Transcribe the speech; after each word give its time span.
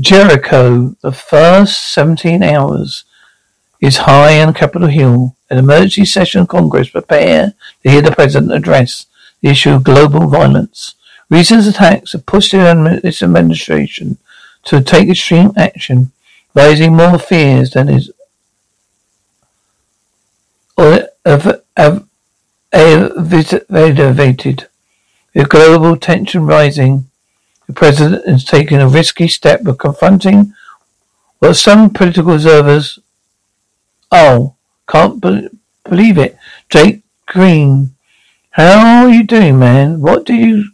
Jericho, 0.00 0.96
the 1.02 1.12
first 1.12 1.92
17 1.92 2.42
hours 2.42 3.04
is 3.78 3.98
high 3.98 4.42
on 4.42 4.54
Capitol 4.54 4.88
Hill. 4.88 5.36
An 5.50 5.58
emergency 5.58 6.06
session 6.06 6.40
of 6.40 6.48
Congress 6.48 6.88
prepare 6.88 7.52
to 7.82 7.90
hear 7.90 8.00
the 8.00 8.10
president 8.10 8.52
address 8.52 9.04
the 9.42 9.50
issue 9.50 9.72
of 9.72 9.84
global 9.84 10.28
violence. 10.28 10.94
Recent 11.28 11.66
attacks 11.66 12.12
have 12.12 12.24
pushed 12.24 12.52
this 12.52 13.22
administration 13.22 14.16
to 14.64 14.80
take 14.80 15.10
extreme 15.10 15.52
action, 15.58 16.12
raising 16.54 16.96
more 16.96 17.18
fears 17.18 17.72
than 17.72 17.90
is 17.90 18.10
elevated. 22.72 24.68
With 25.34 25.48
global 25.48 25.96
tension 25.96 26.46
rising, 26.46 27.10
the 27.72 27.78
president 27.78 28.22
is 28.26 28.44
taking 28.44 28.80
a 28.80 28.88
risky 28.88 29.28
step 29.28 29.66
of 29.66 29.78
confronting 29.78 30.52
what 31.38 31.54
some 31.54 31.90
political 31.90 32.34
observers, 32.34 32.98
oh, 34.10 34.54
can't 34.86 35.20
be- 35.20 35.48
believe 35.84 36.18
it, 36.18 36.36
Jake 36.68 37.02
Green. 37.26 37.94
How 38.50 39.04
are 39.04 39.08
you 39.08 39.24
doing, 39.24 39.58
man? 39.58 40.02
What 40.02 40.26
do 40.26 40.34
you, 40.34 40.72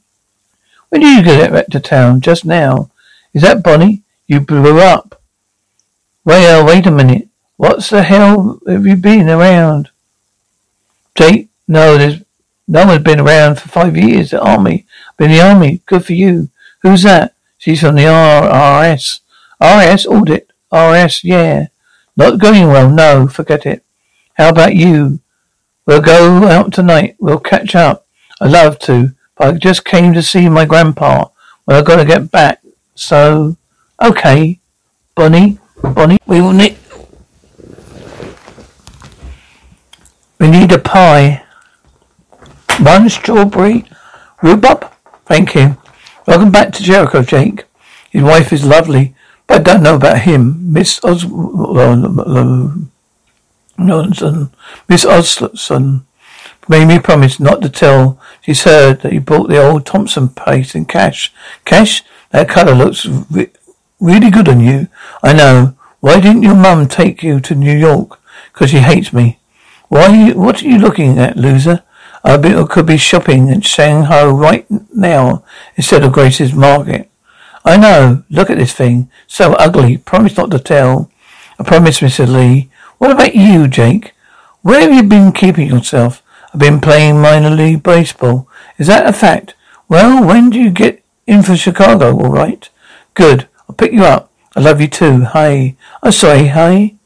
when 0.89 1.03
did 1.03 1.19
you 1.19 1.23
get 1.23 1.53
back 1.53 1.69
to 1.69 1.81
town? 1.81 2.21
Just 2.21 2.45
now. 2.45 2.91
Is 3.33 3.43
that 3.43 3.63
Bonnie? 3.63 4.03
You 4.27 4.41
blew 4.41 4.81
up. 4.81 5.23
Well, 6.25 6.67
wait 6.67 6.87
a 6.87 6.91
minute. 6.91 7.29
What's 7.57 7.91
the 7.91 8.03
hell 8.03 8.61
have 8.67 8.87
you 8.87 8.97
been 8.97 9.29
around? 9.29 9.91
Jake, 11.15 11.49
no, 11.69 11.97
there's 11.97 12.23
no 12.67 12.87
one's 12.87 13.05
been 13.05 13.21
around 13.21 13.61
for 13.61 13.69
five 13.69 13.97
years. 13.97 14.31
The 14.31 14.41
army. 14.41 14.85
Been 15.17 15.31
in 15.31 15.37
the 15.37 15.43
army. 15.45 15.81
Good 15.87 16.05
for 16.05 16.13
you. 16.13 16.51
Who's 16.83 17.03
that? 17.03 17.34
She's 17.59 17.81
from 17.81 17.97
the 17.97 18.03
IRS. 18.03 19.21
IRS 19.61 20.07
audit. 20.07 20.51
IRS, 20.73 21.25
yeah. 21.25 21.69
Not 22.17 22.39
going 22.39 22.69
well, 22.69 22.91
no, 22.91 23.27
forget 23.27 23.67
it. 23.67 23.85
How 24.35 24.51
about 24.51 24.75
you? 24.75 25.20
We'll 25.87 26.03
go 26.03 26.47
out 26.47 26.73
tonight. 26.73 27.17
We'll 27.19 27.41
catch 27.41 27.75
up. 27.75 28.07
I'd 28.41 28.51
love 28.51 28.79
to, 28.80 29.14
but 29.36 29.55
I 29.55 29.58
just 29.58 29.85
came 29.85 30.13
to 30.13 30.23
see 30.23 30.48
my 30.48 30.64
grandpa. 30.64 31.29
Well, 31.67 31.79
I've 31.79 31.85
got 31.85 31.97
to 31.97 32.05
get 32.05 32.30
back. 32.30 32.61
So, 32.95 33.57
okay. 34.02 34.61
Bonnie, 35.14 35.58
Bonnie, 35.83 36.19
we 36.27 36.41
will 36.41 36.52
need... 36.52 36.77
We 40.39 40.48
need 40.48 40.70
a 40.70 40.79
pie. 40.79 41.42
One 42.81 43.08
strawberry 43.08 43.85
rhubarb? 44.41 44.92
Thank 45.27 45.57
you. 45.57 45.77
Welcome 46.28 46.50
back 46.50 46.72
to 46.74 46.83
Jericho, 46.83 47.22
Jake. 47.22 47.64
His 48.11 48.22
wife 48.22 48.52
is 48.52 48.62
lovely, 48.62 49.14
but 49.46 49.61
I 49.61 49.62
don't 49.62 49.83
know 49.83 49.94
about 49.94 50.20
him. 50.20 50.74
Miss 50.74 51.02
Os... 51.02 51.24
Nonson. 53.78 54.50
Miss 54.90 55.06
Osson 55.06 56.02
made 56.68 56.84
me 56.84 56.98
promise 56.98 57.40
not 57.40 57.62
to 57.62 57.70
tell. 57.70 58.20
She's 58.42 58.64
heard 58.64 59.00
that 59.00 59.14
you 59.14 59.22
bought 59.22 59.48
the 59.48 59.56
old 59.56 59.86
Thompson 59.86 60.28
place 60.28 60.74
in 60.74 60.84
cash. 60.84 61.33
Cash? 61.64 62.05
That 62.28 62.50
colour 62.50 62.74
looks 62.74 63.06
re- 63.06 63.48
really 63.98 64.28
good 64.30 64.50
on 64.50 64.60
you. 64.60 64.89
I 65.22 65.33
know. 65.33 65.77
Why 66.00 66.20
didn't 66.20 66.42
your 66.42 66.56
mum 66.56 66.89
take 66.89 67.22
you 67.22 67.40
to 67.40 67.55
New 67.55 67.74
York? 67.74 68.20
Because 68.52 68.68
she 68.68 68.80
hates 68.80 69.14
me. 69.14 69.39
Why? 69.89 70.08
Are 70.08 70.14
you, 70.14 70.39
what 70.39 70.62
are 70.62 70.68
you 70.68 70.77
looking 70.77 71.18
at, 71.18 71.39
loser? 71.39 71.84
I 72.24 72.64
could 72.68 72.86
be 72.86 72.96
shopping 72.96 73.48
in 73.48 73.61
Shanghai 73.61 74.27
right 74.27 74.67
now 74.92 75.45
instead 75.77 76.05
of 76.05 76.12
Grace's 76.12 76.52
Market. 76.52 77.11
I 77.64 77.77
know. 77.77 78.24
Look 78.30 78.51
at 78.51 78.58
this 78.58 78.73
thing. 78.73 79.11
So 79.27 79.52
ugly. 79.55 79.98
Promise 79.98 80.36
not 80.36 80.51
to 80.52 80.58
tell. 80.58 81.11
I 81.58 81.64
promise, 81.64 82.01
Mr. 82.01 82.27
Lee. 82.27 82.70
What 82.98 83.11
about 83.11 83.34
you, 83.34 83.68
Jake? 83.68 84.14
Where 84.62 84.80
have 84.80 84.92
you 84.92 85.02
been 85.02 85.33
keeping 85.33 85.68
yourself? 85.68 86.23
I've 86.52 86.61
been 86.61 86.80
playing 86.80 87.20
minor 87.20 87.51
league 87.51 87.83
baseball. 87.83 88.48
Is 88.78 88.86
that 88.86 89.07
a 89.07 89.12
fact? 89.12 89.55
Well, 89.89 90.24
when 90.24 90.51
do 90.51 90.58
you 90.58 90.70
get 90.70 91.05
in 91.27 91.42
for 91.42 91.57
Chicago, 91.57 92.17
all 92.17 92.30
right? 92.30 92.68
Good. 93.14 93.48
I'll 93.68 93.74
pick 93.74 93.92
you 93.92 94.05
up. 94.05 94.30
I 94.57 94.61
love 94.61 94.80
you 94.80 94.89
too. 94.89 95.20
Hey. 95.20 95.77
I'm 96.02 96.08
oh, 96.08 96.11
sorry, 96.11 96.45
hey. 96.45 96.96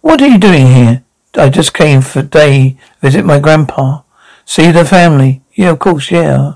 What 0.00 0.22
are 0.22 0.28
you 0.28 0.38
doing 0.38 0.66
here? 0.68 1.04
I 1.36 1.48
just 1.48 1.74
came 1.74 2.00
for 2.00 2.20
a 2.20 2.22
day 2.22 2.76
visit 3.00 3.24
my 3.24 3.40
grandpa. 3.40 4.02
See 4.44 4.70
the 4.70 4.84
family? 4.84 5.42
Yeah, 5.54 5.70
of 5.70 5.78
course, 5.78 6.10
yeah. 6.10 6.54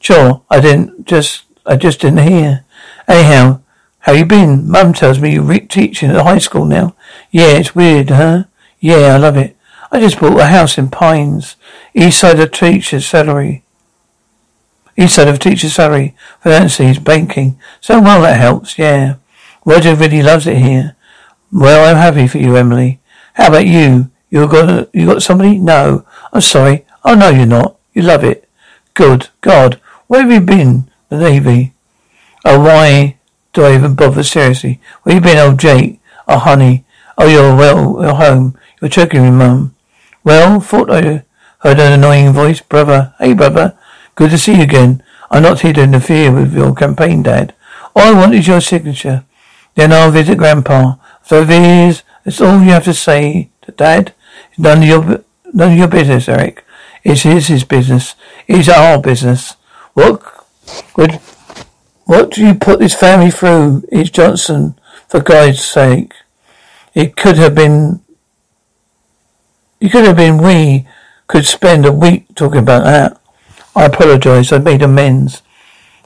Sure, 0.00 0.42
I 0.50 0.60
didn't 0.60 1.06
just, 1.06 1.44
I 1.66 1.76
just 1.76 2.00
didn't 2.00 2.26
hear. 2.26 2.64
Anyhow, 3.06 3.60
how 4.00 4.12
you 4.12 4.24
been? 4.24 4.70
Mum 4.70 4.92
tells 4.92 5.18
me 5.20 5.32
you're 5.32 5.58
teaching 5.60 6.10
at 6.10 6.22
high 6.22 6.38
school 6.38 6.64
now. 6.64 6.94
Yeah, 7.30 7.58
it's 7.58 7.74
weird, 7.74 8.10
huh? 8.10 8.44
Yeah, 8.80 9.14
I 9.14 9.16
love 9.16 9.36
it. 9.36 9.56
I 9.90 10.00
just 10.00 10.20
bought 10.20 10.38
a 10.38 10.46
house 10.46 10.78
in 10.78 10.90
Pines, 10.90 11.56
east 11.94 12.20
side 12.20 12.38
of 12.40 12.52
teacher's 12.52 13.06
salary. 13.06 13.64
East 14.96 15.14
side 15.14 15.28
of 15.28 15.38
teacher's 15.38 15.74
salary. 15.74 16.14
Finances, 16.40 16.98
banking. 16.98 17.58
So 17.80 18.00
well 18.00 18.22
that 18.22 18.38
helps, 18.38 18.78
yeah. 18.78 19.16
Roger 19.64 19.94
really 19.94 20.22
loves 20.22 20.46
it 20.46 20.58
here. 20.58 20.96
Well, 21.52 21.88
I'm 21.88 21.96
happy 21.96 22.28
for 22.28 22.38
you, 22.38 22.56
Emily. 22.56 23.00
How 23.34 23.48
about 23.48 23.66
you? 23.66 24.10
You 24.30 24.46
got 24.46 24.94
you 24.94 25.06
got 25.06 25.22
somebody? 25.22 25.58
No. 25.58 26.04
I'm 26.32 26.40
sorry. 26.40 26.84
Oh 27.08 27.14
no, 27.14 27.30
you're 27.30 27.46
not. 27.46 27.78
You 27.94 28.02
love 28.02 28.22
it. 28.22 28.46
Good 28.92 29.30
God, 29.40 29.80
where 30.08 30.20
have 30.20 30.30
you 30.30 30.42
been? 30.42 30.90
The 31.08 31.16
Navy. 31.16 31.72
Oh, 32.44 32.60
why 32.60 33.16
do 33.54 33.64
I 33.64 33.76
even 33.76 33.94
bother? 33.94 34.22
Seriously, 34.22 34.78
where 35.02 35.14
have 35.14 35.24
you 35.24 35.30
been, 35.30 35.38
old 35.38 35.58
Jake? 35.58 36.00
Oh, 36.28 36.36
honey. 36.36 36.84
Oh, 37.16 37.26
you're 37.26 37.56
well. 37.56 37.96
You're 38.02 38.14
home. 38.14 38.58
You're 38.82 38.90
checking 38.90 39.22
me, 39.22 39.30
Mum. 39.30 39.74
Well, 40.22 40.60
thought 40.60 40.90
I 40.90 41.24
heard 41.60 41.80
an 41.80 41.94
annoying 41.94 42.34
voice. 42.34 42.60
Brother. 42.60 43.14
Hey, 43.18 43.32
brother. 43.32 43.78
Good 44.14 44.32
to 44.32 44.36
see 44.36 44.56
you 44.56 44.64
again. 44.64 45.02
I'm 45.30 45.44
not 45.44 45.60
here 45.60 45.72
to 45.72 45.82
interfere 45.82 46.30
with 46.30 46.52
your 46.52 46.74
campaign, 46.74 47.22
Dad. 47.22 47.54
All 47.96 48.14
I 48.14 48.18
want 48.20 48.34
is 48.34 48.46
your 48.46 48.60
signature. 48.60 49.24
Then 49.76 49.94
I'll 49.94 50.10
visit 50.10 50.36
Grandpa. 50.36 50.96
So 51.24 51.42
there's, 51.42 52.02
that's 52.24 52.42
all 52.42 52.62
you 52.62 52.72
have 52.72 52.84
to 52.84 52.92
say 52.92 53.48
to 53.62 53.72
Dad. 53.72 54.14
None 54.58 54.82
of 54.82 54.84
your, 54.84 55.24
none 55.54 55.72
of 55.72 55.78
your 55.78 55.88
business, 55.88 56.28
Eric. 56.28 56.66
It 57.04 57.24
is 57.24 57.46
his 57.46 57.64
business. 57.64 58.14
It's 58.46 58.68
our 58.68 59.00
business. 59.00 59.56
What 59.94 60.22
would, 60.96 61.12
what 62.04 62.30
do 62.30 62.46
you 62.46 62.54
put 62.54 62.78
this 62.80 62.94
family 62.94 63.30
through? 63.30 63.84
It's 63.90 64.10
Johnston, 64.10 64.78
for 65.08 65.20
God's 65.20 65.64
sake. 65.64 66.12
It 66.94 67.16
could 67.16 67.36
have 67.36 67.54
been, 67.54 68.00
it 69.80 69.90
could 69.90 70.04
have 70.04 70.16
been 70.16 70.38
we 70.38 70.86
could 71.26 71.46
spend 71.46 71.86
a 71.86 71.92
week 71.92 72.34
talking 72.34 72.60
about 72.60 72.84
that. 72.84 73.20
I 73.76 73.84
apologize. 73.84 74.50
I 74.50 74.58
made 74.58 74.82
amends. 74.82 75.42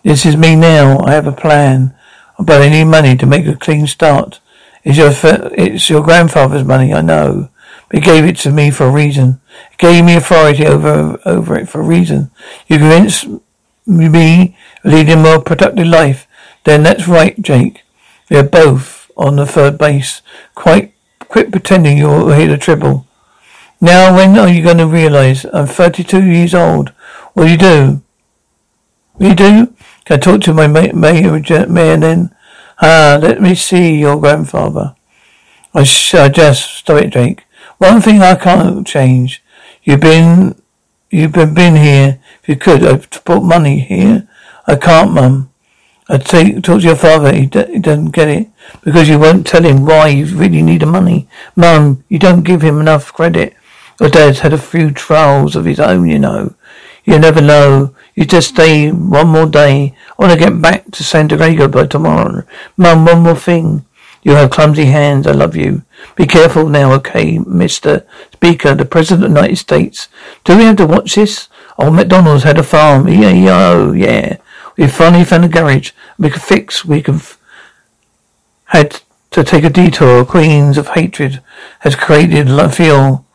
This 0.03 0.27
is 0.27 0.37
me 0.37 0.57
now. 0.57 0.99
I 1.01 1.13
have 1.13 1.27
a 1.27 1.33
plan. 1.33 1.95
But 2.39 2.61
I 2.61 2.69
need 2.69 2.85
money 2.85 3.17
to 3.17 3.27
make 3.27 3.47
a 3.47 3.57
clean 3.57 3.87
start. 3.87 4.41
It's 4.85 4.99
your, 4.99 5.13
it's 5.57 5.89
your 5.89 6.03
grandfather's 6.03 6.65
money, 6.65 6.93
I 6.93 7.01
know. 7.01 7.49
But 7.93 8.03
he 8.03 8.11
gave 8.11 8.25
it 8.25 8.39
to 8.39 8.51
me 8.51 8.71
for 8.71 8.87
a 8.87 8.91
reason. 8.91 9.43
He 9.71 9.77
gave 9.77 10.05
me 10.05 10.17
authority 10.17 10.67
over, 10.67 11.21
over 11.27 11.59
it 11.59 11.69
for 11.69 11.83
a 11.83 11.85
reason. 11.85 12.31
You 12.67 12.79
convinced 12.79 13.27
me 13.87 14.57
leading 14.83 15.19
a 15.19 15.23
more 15.23 15.43
productive 15.43 15.87
life. 15.87 16.27
Then 16.65 16.85
that's 16.85 17.07
right, 17.07 17.41
Jake. 17.43 17.83
We 18.31 18.39
are 18.39 18.45
both 18.45 19.11
on 19.15 19.37
the 19.37 19.45
third 19.45 19.77
base. 19.77 20.23
Quite 20.55 20.95
quit 21.19 21.53
pretending 21.53 21.99
you're 21.99 22.35
here 22.35 22.49
to 22.49 22.57
triple. 22.57 23.07
Now 23.79 24.17
when 24.17 24.39
are 24.39 24.49
you 24.49 24.63
going 24.63 24.79
to 24.79 24.87
realize 24.87 25.45
I'm 25.53 25.67
32 25.67 26.25
years 26.25 26.55
old? 26.55 26.95
What 27.35 27.45
do 27.45 27.51
you 27.51 27.59
do? 27.59 28.03
You 29.19 29.35
do? 29.35 29.75
Can 30.07 30.17
I 30.17 30.17
talk 30.17 30.41
to 30.43 30.55
my 30.55 30.67
mayor, 30.67 30.95
mayor 30.95 31.97
then? 31.99 32.35
Ah, 32.81 33.19
let 33.21 33.43
me 33.43 33.55
see 33.55 33.99
your 33.99 34.19
grandfather. 34.19 34.95
I, 35.75 35.85
sh- 35.85 36.15
I 36.15 36.31
just, 36.31 36.77
stop 36.77 37.03
it, 37.03 37.11
Jake. 37.11 37.45
One 37.83 38.01
thing 38.01 38.23
I 38.23 38.37
can't 38.37 38.87
change. 38.87 39.43
You've 39.83 39.99
been, 39.99 40.55
you've 41.11 41.33
been, 41.33 41.53
been 41.53 41.75
here. 41.75 42.21
If 42.41 42.49
you 42.49 42.55
could, 42.55 42.85
uh, 42.85 42.93
I've 42.93 43.11
put 43.25 43.43
money 43.43 43.81
here. 43.81 44.29
I 44.69 44.77
can't, 44.77 45.11
Mum. 45.11 45.51
I'd 46.09 46.29
say, 46.29 46.61
talk 46.61 46.81
to 46.81 46.87
your 46.87 46.95
father. 46.95 47.35
He, 47.35 47.47
d- 47.47 47.73
he 47.73 47.81
doesn't 47.81 48.13
get 48.13 48.29
it 48.29 48.47
because 48.85 49.09
you 49.09 49.19
won't 49.19 49.49
tell 49.49 49.65
him 49.65 49.85
why 49.85 50.07
you 50.09 50.27
really 50.27 50.63
need 50.63 50.83
the 50.83 50.87
money. 50.87 51.29
Mum, 51.57 52.05
you 52.09 52.21
don't 52.21 52.45
give 52.45 52.63
him 52.63 52.81
enough 52.81 53.13
credit. 53.13 53.57
Your 53.99 54.11
dad's 54.11 54.39
had 54.39 54.53
a 54.53 54.59
few 54.59 54.93
trials 54.93 55.57
of 55.57 55.65
his 55.65 55.81
own, 55.81 56.09
you 56.09 56.21
know. 56.21 56.55
You 57.05 57.19
never 57.19 57.41
know. 57.41 57.97
You 58.15 58.27
just 58.27 58.51
stay 58.51 58.93
one 58.93 59.27
more 59.27 59.47
day. 59.47 59.97
I 60.11 60.23
want 60.23 60.33
to 60.33 60.39
get 60.39 60.63
back 60.63 60.89
to 60.93 61.03
San 61.03 61.27
Diego 61.27 61.67
by 61.67 61.87
tomorrow. 61.87 62.45
Mum, 62.77 63.05
one 63.07 63.23
more 63.23 63.35
thing. 63.35 63.85
You 64.23 64.33
have 64.33 64.51
clumsy 64.51 64.85
hands. 64.87 65.27
I 65.27 65.33
love 65.33 65.57
you. 65.57 65.83
Be 66.17 66.27
careful 66.27 66.69
now, 66.69 66.93
okay, 66.93 67.39
Mr. 67.39 68.07
Speaker, 68.33 68.75
the 68.75 68.85
President 68.85 69.25
of 69.25 69.31
the 69.33 69.41
United 69.41 69.57
States. 69.57 70.09
Do 70.45 70.57
we 70.57 70.65
have 70.65 70.77
to 70.77 70.87
watch 70.87 71.15
this? 71.15 71.49
Old 71.79 71.95
McDonald's 71.95 72.45
had 72.45 72.59
a 72.59 72.63
farm. 72.63 73.09
E-A-O, 73.09 73.93
yeah. 73.93 74.37
We 74.77 74.87
finally 74.87 75.25
found 75.25 75.45
a 75.45 75.49
garage. 75.49 75.91
We 76.19 76.31
can 76.31 76.41
fix. 76.41 76.85
We 76.85 77.03
can. 77.03 77.17
F- 77.17 77.39
had 78.67 79.01
to 79.33 79.45
take 79.45 79.65
a 79.65 79.71
detour. 79.71 80.25
Queens 80.25 80.79
of 80.79 80.89
hatred 80.89 81.43
has 81.81 81.95
created 81.95 82.49
a 82.49 82.71
feel. 82.71 83.27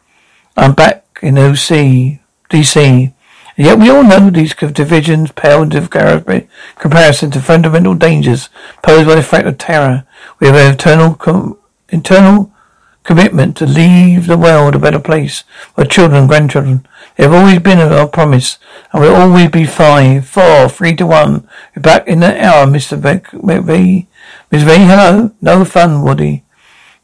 I'm 0.56 0.74
back 0.74 1.20
in 1.22 1.38
OC, 1.38 2.20
DC. 2.50 3.14
And 3.58 3.66
yet 3.66 3.80
we 3.80 3.90
all 3.90 4.04
know 4.04 4.30
these 4.30 4.54
divisions 4.54 5.32
pale 5.32 5.64
in 5.64 6.48
comparison 6.78 7.32
to 7.32 7.42
fundamental 7.42 7.96
dangers 7.96 8.50
posed 8.84 9.08
by 9.08 9.16
the 9.16 9.24
threat 9.24 9.48
of 9.48 9.58
terror. 9.58 10.06
We 10.40 10.48
have 10.48 10.56
an 10.56 10.74
eternal, 10.74 11.16
com- 11.16 11.58
internal 11.90 12.54
commitment 13.04 13.58
to 13.58 13.66
leave 13.66 14.28
the 14.28 14.38
world 14.38 14.76
a 14.76 14.80
better 14.80 15.00
place 15.00 15.44
for 15.74 15.86
children 15.86 16.20
and 16.20 16.30
grandchildren. 16.30 16.88
They 17.16 17.24
have 17.24 17.34
always 17.34 17.60
been 17.60 17.80
our 17.80 18.08
promise, 18.08 18.60
and 18.94 19.02
we'll 19.02 19.16
always 19.16 19.50
be 19.50 19.66
five, 19.66 20.28
four, 20.28 20.70
three 20.70 20.96
to 20.98 21.08
one. 21.08 21.48
We're 21.76 21.82
back 21.82 22.08
in 22.08 22.20
that 22.20 22.38
hour, 22.40 22.68
Mr. 22.68 23.02
Beck, 23.02 23.32
McVeigh. 23.32 24.06
Miss 24.52 24.64
V, 24.64 24.72
hello. 24.72 25.32
No 25.42 25.66
fun, 25.66 26.04
Woody. 26.04 26.44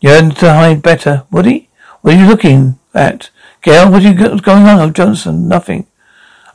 You 0.02 0.10
had 0.10 0.36
to 0.36 0.54
hide 0.54 0.84
better, 0.84 1.24
Woody. 1.32 1.70
What 2.02 2.14
are 2.14 2.20
you 2.20 2.28
looking 2.28 2.78
at? 2.94 3.32
Gail, 3.64 3.90
what 3.90 4.06
are 4.06 4.12
you 4.12 4.40
going 4.40 4.66
on? 4.66 4.80
Oh, 4.82 4.92
Johnston, 4.92 5.48
nothing. 5.48 5.88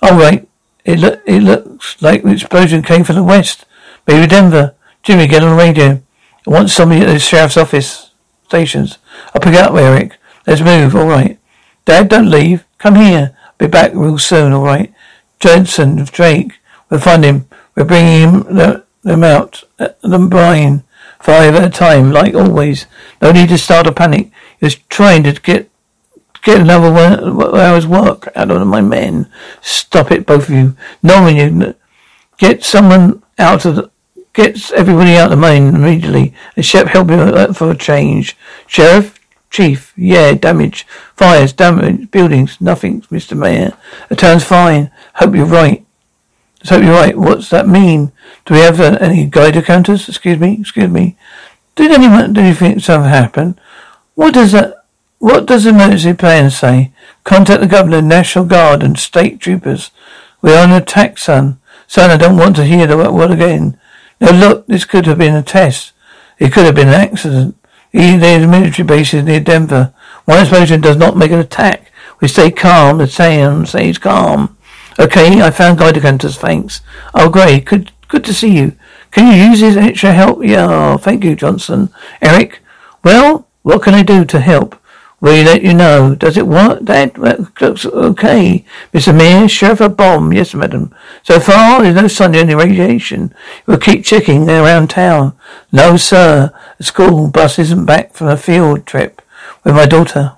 Oh, 0.03 0.19
right. 0.19 0.49
It, 0.85 0.99
lo- 0.99 1.21
it 1.27 1.43
looks 1.43 2.01
like 2.01 2.23
the 2.23 2.31
explosion 2.33 2.83
came 2.83 3.05
from 3.05 3.17
the 3.17 3.25
west. 3.25 3.65
Maybe 4.07 4.27
Denver. 4.27 4.75
Jimmy, 5.03 5.27
get 5.27 5.43
on 5.43 5.51
the 5.51 5.63
radio. 5.63 6.03
I 6.47 6.51
want 6.51 6.71
somebody 6.71 7.03
at 7.03 7.07
the 7.07 7.19
sheriff's 7.19 7.57
office 7.57 8.11
stations. 8.47 8.99
I'll 9.35 9.41
pick 9.41 9.55
up, 9.55 9.75
Eric. 9.75 10.17
Let's 10.47 10.61
move. 10.61 10.95
All 10.95 11.07
right. 11.07 11.39
Dad, 11.85 12.09
don't 12.09 12.31
leave. 12.31 12.65
Come 12.79 12.95
here. 12.95 13.37
I'll 13.45 13.55
Be 13.59 13.67
back 13.67 13.93
real 13.95 14.19
soon. 14.19 14.53
All 14.53 14.65
right. 14.65 14.93
Johnston, 15.41 16.05
Drake. 16.05 16.59
We'll 16.91 17.01
find 17.01 17.25
him. 17.25 17.49
We're 17.75 17.85
bringing 17.85 18.21
him, 18.23 18.43
the, 18.57 18.85
them 19.03 19.25
out. 19.25 19.65
Uh, 19.79 19.91
them 20.03 20.29
buying 20.29 20.85
five 21.21 21.55
at 21.55 21.65
a 21.65 21.71
time, 21.71 22.11
like 22.11 22.35
always. 22.35 22.87
No 23.21 23.33
need 23.33 23.49
to 23.51 23.59
start 23.59 23.87
a 23.87 23.93
panic. 23.93 24.31
He 24.59 24.67
was 24.67 24.77
trying 24.77 25.23
to 25.25 25.33
get 25.33 25.71
Get 26.43 26.61
another 26.61 26.93
one 26.93 27.43
hour's 27.59 27.87
work 27.87 28.29
out 28.35 28.51
of 28.51 28.67
my 28.67 28.81
men. 28.81 29.31
Stop 29.61 30.11
it, 30.11 30.27
both 30.27 30.49
of 30.49 30.55
you. 30.55 30.77
Knowing 31.03 31.37
you. 31.37 31.75
Get 32.39 32.65
someone 32.65 33.23
out 33.39 33.65
of 33.65 33.77
the, 33.77 33.91
get 34.33 34.71
everybody 34.73 35.17
out 35.17 35.27
of 35.27 35.31
the 35.31 35.37
mine 35.37 35.75
immediately. 35.75 36.35
And 36.57 36.65
Shep 36.65 36.87
help 36.89 37.11
him 37.11 37.55
for 37.55 37.71
a 37.71 37.77
change. 37.77 38.37
Sheriff? 38.67 39.19
Chief? 39.51 39.93
Yeah, 39.97 40.35
damage. 40.35 40.87
Fires, 41.17 41.53
damage, 41.53 42.11
buildings, 42.11 42.61
nothing, 42.61 43.01
Mr. 43.03 43.37
Mayor. 43.37 43.77
It 44.11 44.19
turns 44.19 44.45
fine. 44.45 44.91
Hope 45.15 45.35
you're 45.35 45.47
right. 45.47 45.85
Let's 46.61 46.71
hope 46.71 46.83
you're 46.83 46.93
right. 46.93 47.17
What's 47.17 47.51
that 47.51 47.69
mean? 47.69 48.13
Do 48.45 48.55
we 48.55 48.61
have 48.61 48.81
uh, 48.81 48.99
any 49.01 49.27
Geiger 49.27 49.63
counters? 49.63 50.09
Excuse 50.09 50.39
me, 50.39 50.59
excuse 50.61 50.91
me. 50.91 51.17
Did 51.77 51.93
anyone, 51.93 52.33
do 52.33 52.45
you 52.45 52.55
think 52.55 52.81
something 52.81 53.09
happened? 53.09 53.61
What 54.15 54.35
does 54.35 54.53
that, 54.53 54.78
what 55.19 55.47
does 55.47 55.65
the 55.65 55.71
emergency 55.71 56.15
plan 56.15 56.51
say? 56.51 56.93
Contact 57.25 57.61
the 57.61 57.67
governor, 57.67 58.01
National 58.01 58.45
Guard, 58.45 58.83
and 58.83 58.99
state 58.99 59.41
troopers. 59.41 59.91
We're 60.41 60.63
on 60.63 60.71
attack, 60.73 61.19
son. 61.19 61.61
Son, 61.87 62.11
I 62.11 62.17
don't 62.17 62.37
want 62.37 62.57
to 62.57 62.65
hear 62.65 62.87
the 62.87 62.97
word 62.97 63.31
again. 63.31 63.79
Now 64.21 64.33
look, 64.33 64.67
this 64.67 64.85
could 64.85 65.07
have 65.07 65.19
been 65.19 65.35
a 65.35 65.43
test. 65.43 65.93
It 66.39 66.53
could 66.53 66.67
have 66.67 66.75
been 66.75 66.89
an 66.89 66.95
accident. 66.95 67.57
Even 67.93 68.21
There's 68.21 68.45
a 68.45 68.49
military 68.49 68.87
bases 68.87 69.25
near 69.25 69.41
Denver. 69.41 69.93
One 70.25 70.41
explosion 70.41 70.81
does 70.81 70.97
not 70.97 71.17
make 71.17 71.31
an 71.31 71.39
attack. 71.39 71.91
We 72.21 72.29
stay 72.29 72.51
calm. 72.51 72.99
The 72.99 73.07
town 73.07 73.67
stays 73.67 73.99
calm. 73.99 74.57
Okay, 74.99 75.41
I 75.41 75.51
found 75.51 75.79
Geiger 75.79 76.01
counters, 76.01 76.37
thanks. 76.37 76.81
Oh, 77.15 77.31
great. 77.31 77.65
Good, 77.65 77.93
good 78.09 78.25
to 78.25 78.35
see 78.35 78.57
you. 78.57 78.77
Can 79.11 79.33
you 79.33 79.51
use 79.51 79.61
this 79.61 79.77
extra 79.77 80.13
help? 80.13 80.45
Yeah, 80.45 80.97
thank 80.97 81.25
you, 81.25 81.35
Johnston. 81.35 81.91
Eric? 82.21 82.61
Well, 83.05 83.47
what 83.63 83.83
can 83.83 83.95
I 83.95 84.03
do 84.03 84.25
to 84.25 84.41
help? 84.41 84.78
Will 85.21 85.45
let 85.45 85.63
you 85.63 85.75
know? 85.75 86.15
Does 86.15 86.37
it 86.37 86.47
work, 86.47 86.81
That 86.83 87.19
looks 87.19 87.85
okay. 87.85 88.65
Mr. 88.93 89.17
Mayor, 89.17 89.49
Sheriff 89.49 89.81
a 89.81 89.89
bomb. 89.89 90.33
Yes, 90.33 90.55
madam. 90.55 90.95
So 91.25 91.41
far, 91.41 91.83
there's 91.83 91.97
no 91.97 92.07
sign 92.07 92.31
of 92.31 92.41
any 92.43 92.55
radiation. 92.55 93.35
We'll 93.67 93.79
keep 93.79 94.05
checking 94.05 94.49
around 94.49 94.91
town. 94.91 95.37
No, 95.73 95.97
sir. 95.97 96.53
The 96.79 96.85
school 96.85 97.29
bus 97.29 97.59
isn't 97.59 97.85
back 97.85 98.13
from 98.13 98.29
a 98.29 98.37
field 98.37 98.87
trip 98.87 99.21
with 99.65 99.75
my 99.75 99.87
daughter. 99.87 100.37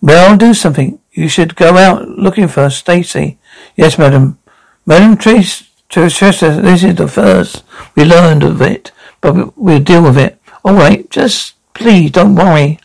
Well, 0.00 0.36
do 0.36 0.54
something. 0.54 1.00
You 1.12 1.28
should 1.28 1.56
go 1.56 1.76
out 1.76 2.06
looking 2.08 2.46
for 2.46 2.70
Stacy. 2.70 3.38
Yes, 3.74 3.98
madam. 3.98 4.38
Madam 4.86 5.16
Trace, 5.16 5.68
Chester, 5.88 6.60
this 6.60 6.84
is 6.84 6.96
the 6.96 7.08
first 7.08 7.64
we 7.96 8.04
learned 8.04 8.42
of 8.42 8.60
it, 8.60 8.92
but 9.20 9.56
we'll 9.56 9.80
deal 9.80 10.02
with 10.02 10.18
it. 10.18 10.38
All 10.64 10.74
right, 10.74 11.08
just 11.08 11.54
please 11.72 12.10
don't 12.10 12.34
worry. 12.34 12.78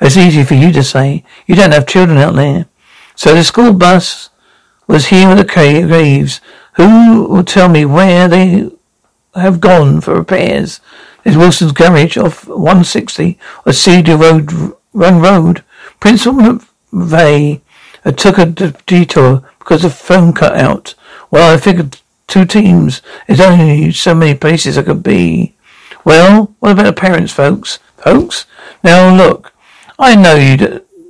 It's 0.00 0.16
easy 0.16 0.44
for 0.44 0.54
you 0.54 0.72
to 0.72 0.82
say. 0.82 1.24
You 1.46 1.54
don't 1.54 1.72
have 1.72 1.86
children 1.86 2.18
out 2.18 2.34
there. 2.34 2.66
So 3.14 3.34
the 3.34 3.44
school 3.44 3.72
bus 3.72 4.30
was 4.86 5.06
here 5.06 5.28
with 5.28 5.38
the 5.38 5.44
graves. 5.44 6.40
Who 6.74 7.24
will 7.24 7.44
tell 7.44 7.68
me 7.68 7.84
where 7.84 8.28
they 8.28 8.70
have 9.34 9.60
gone 9.60 10.00
for 10.00 10.14
repairs? 10.14 10.80
There's 11.24 11.36
Wilson's 11.36 11.72
garage 11.72 12.16
off 12.16 12.46
160 12.46 13.38
or 13.64 13.72
Cedar 13.72 14.16
Road, 14.16 14.52
Run 14.92 15.20
Road. 15.20 15.64
Principal 15.98 16.60
McVeigh 16.92 17.56
uh, 17.56 17.60
I 18.06 18.12
took 18.12 18.38
a 18.38 18.46
detour 18.46 19.42
because 19.58 19.82
the 19.82 19.90
phone 19.90 20.32
cut 20.32 20.54
out. 20.54 20.94
Well, 21.28 21.52
I 21.52 21.58
figured 21.58 21.98
two 22.28 22.44
teams. 22.44 23.02
There's 23.26 23.40
only 23.40 23.90
so 23.90 24.14
many 24.14 24.38
places 24.38 24.78
I 24.78 24.82
could 24.82 25.02
be. 25.02 25.56
Well, 26.04 26.54
what 26.60 26.70
about 26.70 26.84
the 26.84 26.92
parents, 26.92 27.32
folks? 27.32 27.80
Folks? 27.96 28.46
Now 28.84 29.12
look, 29.12 29.52
I 29.98 30.14
know 30.14 30.34
you 30.36 30.56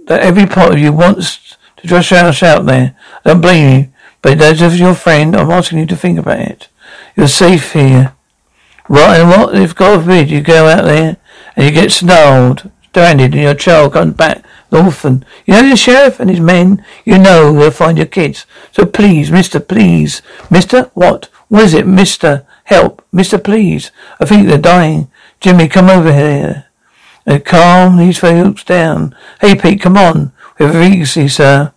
that 0.07 0.21
every 0.21 0.47
part 0.47 0.73
of 0.73 0.79
you 0.79 0.93
wants 0.93 1.57
to 1.79 1.87
just 1.87 2.11
rush 2.11 2.43
out 2.43 2.67
there. 2.67 2.97
I 3.25 3.31
don't 3.31 3.41
blame 3.41 3.81
you, 3.81 3.93
but 4.23 4.41
as 4.41 4.79
your 4.79 4.95
friend, 4.95 5.35
I'm 5.35 5.51
asking 5.51 5.79
you 5.79 5.87
to 5.87 5.97
think 5.97 6.19
about 6.19 6.41
it. 6.41 6.69
You're 7.17 7.29
safe 7.29 7.73
here. 7.73 8.15
Right, 8.89 9.21
and 9.21 9.29
what 9.29 9.55
if 9.57 9.75
God 9.75 10.03
forbid 10.03 10.31
you 10.31 10.41
go 10.41 10.69
out 10.69 10.85
there 10.85 11.17
and 11.57 11.65
you 11.65 11.73
get 11.73 11.91
snarled, 11.91 12.71
stranded, 12.85 13.35
and 13.35 13.43
your 13.43 13.55
child 13.55 13.95
comes 13.95 14.15
back 14.15 14.45
the 14.71 14.83
orphan. 14.83 15.25
You 15.45 15.55
know 15.55 15.69
the 15.69 15.77
sheriff 15.77 16.21
and 16.21 16.31
his 16.31 16.41
men. 16.41 16.85
You 17.05 17.19
know 17.19 17.53
they'll 17.53 17.71
find 17.71 17.99
your 17.99 18.07
kids. 18.07 18.47
So 18.73 18.87
please, 18.87 19.31
Mister, 19.31 19.61
please, 19.61 20.23
Mister, 20.51 20.91
what? 20.95 21.29
What 21.49 21.65
is 21.65 21.75
it, 21.75 21.87
Mister? 21.87 22.47
Help, 22.65 23.05
Mister, 23.13 23.39
please. 23.39 23.91
I 24.21 24.25
think 24.25 24.47
they're 24.47 24.59
dying. 24.59 25.11
Jimmy, 25.41 25.69
come 25.69 25.89
over 25.89 26.13
here. 26.13 26.67
And 27.27 27.45
calm 27.45 27.97
these 27.97 28.19
folks 28.19 28.63
down. 28.63 29.15
Hey, 29.41 29.57
Pete, 29.57 29.81
come 29.81 29.97
on. 29.97 30.33
We 30.59 30.67
have 30.67 30.75
a 30.75 30.79
vacancy, 30.79 31.29
sir. 31.29 31.73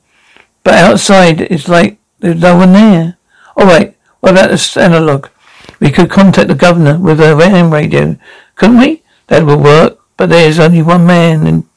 But 0.64 0.76
outside, 0.76 1.42
it's 1.42 1.68
like 1.68 1.98
there's 2.20 2.40
no 2.40 2.58
one 2.58 2.74
there. 2.74 3.18
All 3.58 3.66
right. 3.66 3.98
What 4.20 4.34
about 4.34 4.52
the 4.52 4.82
analog? 4.82 5.28
We 5.80 5.92
could 5.92 6.10
contact 6.10 6.50
the 6.50 6.56
governor 6.56 7.00
with 7.00 7.20
a 7.20 7.36
radio, 7.36 8.18
couldn't 8.56 8.80
we? 8.80 9.02
That 9.28 9.46
would 9.46 9.60
work. 9.60 10.00
But 10.18 10.30
there's 10.30 10.60
only 10.60 10.82
one 10.82 11.06
man 11.06 11.48
in 11.48 11.68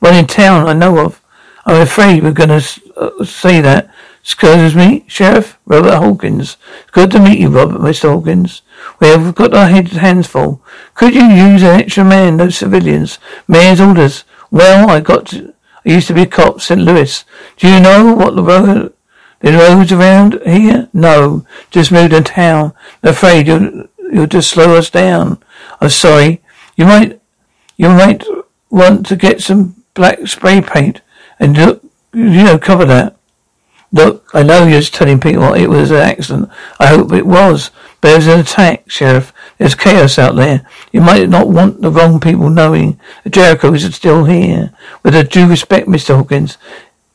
one 0.00 0.14
in 0.14 0.26
town 0.26 0.68
I 0.68 0.72
know 0.72 0.98
of. 0.98 1.20
I'm 1.64 1.80
afraid 1.80 2.22
we're 2.22 2.32
going 2.32 2.60
to 2.60 2.82
uh, 2.96 3.24
say 3.24 3.60
that. 3.60 3.90
Excuse 4.20 4.74
me, 4.74 5.04
Sheriff 5.06 5.58
Robert 5.64 5.96
Hawkins. 5.96 6.56
Good 6.92 7.10
to 7.12 7.20
meet 7.20 7.38
you, 7.38 7.48
Robert, 7.48 7.80
Mr. 7.80 8.12
Hawkins. 8.12 8.62
We 9.00 9.08
have 9.08 9.34
got 9.34 9.54
our 9.54 9.68
hands 9.68 10.26
full. 10.26 10.62
Could 10.94 11.14
you 11.14 11.24
use 11.24 11.62
an 11.62 11.80
extra 11.80 12.04
man, 12.04 12.36
those 12.36 12.56
civilians? 12.56 13.18
Mayor's 13.46 13.80
orders. 13.80 14.24
Well, 14.50 14.90
I 14.90 15.00
got 15.00 15.26
to, 15.26 15.54
I 15.84 15.90
used 15.90 16.08
to 16.08 16.14
be 16.14 16.22
a 16.22 16.26
cop, 16.26 16.60
St. 16.60 16.80
Louis. 16.80 17.24
Do 17.56 17.68
you 17.68 17.80
know 17.80 18.14
what 18.14 18.34
the 18.34 18.42
road, 18.42 18.92
the 19.40 19.52
roads 19.52 19.92
around 19.92 20.40
here? 20.44 20.88
No. 20.92 21.46
Just 21.70 21.92
moved 21.92 22.12
in 22.12 22.24
town. 22.24 22.72
I'm 23.02 23.10
afraid 23.10 23.46
you'll, 23.46 23.86
you'll 24.12 24.26
just 24.26 24.50
slow 24.50 24.76
us 24.76 24.90
down. 24.90 25.42
I'm 25.80 25.90
sorry. 25.90 26.42
You 26.76 26.86
might, 26.86 27.20
you 27.76 27.88
might 27.88 28.24
want 28.70 29.06
to 29.06 29.16
get 29.16 29.40
some 29.40 29.84
black 29.94 30.26
spray 30.26 30.60
paint 30.60 31.00
and 31.38 31.56
look, 31.56 31.82
you 32.12 32.44
know, 32.44 32.58
cover 32.58 32.84
that. 32.86 33.16
Look, 33.90 34.28
I 34.34 34.42
know 34.42 34.66
you're 34.66 34.80
just 34.80 34.94
telling 34.94 35.20
people 35.20 35.54
it 35.54 35.68
was 35.68 35.90
an 35.90 35.96
accident. 35.96 36.50
I 36.78 36.88
hope 36.88 37.12
it 37.12 37.26
was. 37.26 37.70
There's 38.00 38.26
an 38.26 38.40
attack, 38.40 38.88
Sheriff. 38.90 39.32
There's 39.58 39.74
chaos 39.74 40.18
out 40.18 40.36
there. 40.36 40.66
You 40.92 41.00
might 41.00 41.28
not 41.28 41.48
want 41.48 41.80
the 41.80 41.90
wrong 41.90 42.20
people 42.20 42.48
knowing 42.48 42.98
that 43.24 43.32
Jericho 43.32 43.72
is 43.74 43.94
still 43.94 44.24
here. 44.24 44.72
With 45.02 45.16
a 45.16 45.24
due 45.24 45.48
respect, 45.48 45.88
Mr. 45.88 46.16
Hawkins, 46.16 46.58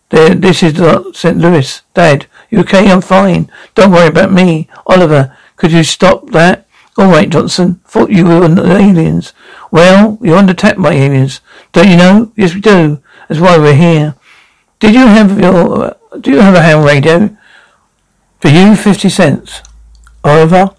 there, 0.10 0.36
this 0.36 0.62
is 0.62 0.78
not 0.78 1.16
St. 1.16 1.38
Louis. 1.38 1.82
Dad, 1.94 2.28
you 2.50 2.60
okay? 2.60 2.92
I'm 2.92 3.02
fine. 3.02 3.50
Don't 3.76 3.92
worry 3.92 4.10
about 4.10 4.32
me. 4.32 4.68
Oliver, 4.86 5.36
could 5.56 5.72
you 5.72 5.84
stop 5.84 6.30
that? 6.32 6.68
All 6.98 7.08
right, 7.10 7.30
Johnston. 7.30 7.76
Thought 7.86 8.12
you 8.12 8.26
were 8.26 8.44
aliens. 8.44 9.34
Well, 9.72 10.20
you're 10.22 10.38
under 10.38 10.52
attack 10.52 10.78
by 10.78 10.94
aliens. 10.94 11.42
Don't 11.72 11.90
you 11.90 11.98
know? 11.98 12.32
Yes, 12.36 12.54
we 12.54 12.62
do. 12.62 13.02
That's 13.28 13.42
why 13.42 13.58
we're 13.58 13.76
here. 13.76 14.16
Did 14.80 14.94
you 14.94 15.08
have 15.08 15.40
your 15.40 15.84
uh, 15.86 15.94
do 16.20 16.32
you 16.32 16.42
have 16.42 16.56
a 16.56 16.62
ham 16.62 16.84
radio? 16.86 17.36
For 18.42 18.50
you, 18.50 18.76
fifty 18.76 19.10
cents. 19.10 19.62
Oliver? 20.24 20.76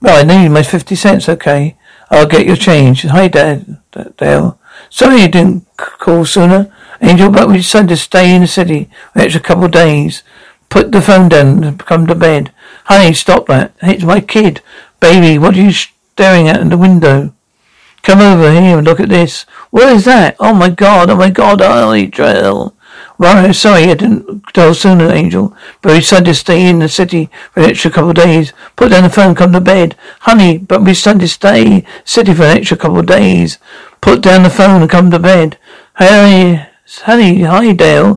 Well, 0.00 0.20
I 0.20 0.22
need 0.24 0.48
my 0.48 0.62
fifty 0.62 0.94
cents, 0.94 1.28
okay. 1.28 1.76
I'll 2.10 2.26
get 2.26 2.46
your 2.46 2.56
change. 2.56 3.02
Hi, 3.02 3.28
Dad, 3.28 3.78
Dale. 4.18 4.58
Sorry 4.90 5.22
you 5.22 5.28
didn't 5.28 5.66
call 5.76 6.24
sooner, 6.24 6.72
Angel, 7.00 7.30
but 7.30 7.48
we 7.48 7.58
decided 7.58 7.88
to 7.90 7.96
stay 7.96 8.34
in 8.34 8.42
the 8.42 8.48
city 8.48 8.90
for 9.12 9.20
an 9.20 9.24
extra 9.24 9.40
couple 9.40 9.64
of 9.64 9.70
days. 9.70 10.22
Put 10.68 10.92
the 10.92 11.00
phone 11.02 11.28
down 11.28 11.64
and 11.64 11.78
come 11.78 12.06
to 12.06 12.14
bed. 12.14 12.52
Honey, 12.84 13.14
stop 13.14 13.46
that. 13.46 13.74
It's 13.82 14.04
my 14.04 14.20
kid. 14.20 14.60
Baby, 15.00 15.38
what 15.38 15.56
are 15.56 15.62
you 15.62 15.72
staring 15.72 16.48
at 16.48 16.60
in 16.60 16.70
the 16.70 16.78
window? 16.78 17.34
Come 18.02 18.20
over 18.20 18.50
here 18.50 18.78
and 18.78 18.86
look 18.86 18.98
at 18.98 19.08
this. 19.08 19.42
What 19.70 19.88
is 19.92 20.04
that? 20.06 20.36
Oh 20.40 20.54
my 20.54 20.70
god, 20.70 21.10
oh 21.10 21.16
my 21.16 21.30
god, 21.30 21.62
Ollie 21.62 22.06
Drill. 22.06 22.74
Right, 23.22 23.54
sorry 23.54 23.84
I 23.84 23.94
didn't 23.94 24.42
tell 24.52 24.74
sooner, 24.74 25.08
Angel, 25.08 25.56
but 25.80 25.92
we 25.92 26.00
decided 26.00 26.24
to 26.24 26.34
stay 26.34 26.68
in 26.68 26.80
the 26.80 26.88
city 26.88 27.30
for 27.52 27.60
an 27.60 27.70
extra 27.70 27.88
couple 27.88 28.10
of 28.10 28.16
days. 28.16 28.52
Put 28.74 28.90
down 28.90 29.04
the 29.04 29.10
phone, 29.10 29.36
come 29.36 29.52
to 29.52 29.60
bed. 29.60 29.94
Honey, 30.22 30.58
but 30.58 30.80
we 30.80 30.86
decided 30.86 31.20
to 31.20 31.28
stay 31.28 31.86
city 32.04 32.34
for 32.34 32.42
an 32.42 32.56
extra 32.56 32.76
couple 32.76 32.98
of 32.98 33.06
days. 33.06 33.58
Put 34.00 34.22
down 34.22 34.42
the 34.42 34.50
phone 34.50 34.80
and 34.80 34.90
come 34.90 35.12
to 35.12 35.20
bed. 35.20 35.56
Hey, 35.98 36.66
honey, 37.02 37.42
hi, 37.42 37.72
Dale. 37.72 38.16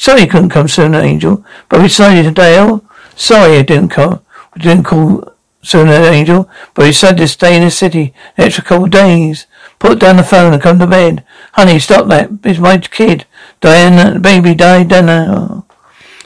Sorry 0.00 0.22
you 0.22 0.28
couldn't 0.28 0.48
come 0.48 0.66
sooner, 0.66 0.98
Angel, 0.98 1.44
but 1.68 1.82
we 1.82 1.88
decided 1.88 2.22
to 2.22 2.30
Dale. 2.30 2.82
Sorry 3.16 3.58
I 3.58 3.62
didn't 3.62 3.90
come. 3.90 4.20
We 4.54 4.62
didn't 4.62 4.84
call 4.84 5.30
sooner, 5.60 5.92
Angel, 5.92 6.48
but 6.72 6.84
we 6.84 6.88
decided 6.88 7.18
to 7.18 7.28
stay 7.28 7.54
in 7.54 7.62
the 7.64 7.70
city 7.70 8.14
an 8.38 8.44
extra 8.44 8.64
couple 8.64 8.86
of 8.86 8.92
days. 8.92 9.46
Put 9.78 9.98
down 9.98 10.16
the 10.16 10.22
phone 10.22 10.54
and 10.54 10.62
come 10.62 10.78
to 10.78 10.86
bed. 10.86 11.22
Honey, 11.52 11.78
stop 11.78 12.08
that. 12.08 12.30
It's 12.44 12.58
my 12.58 12.78
kid. 12.78 13.26
Diana, 13.60 14.18
baby 14.18 14.54
died, 14.54 14.88
Diana. 14.88 15.64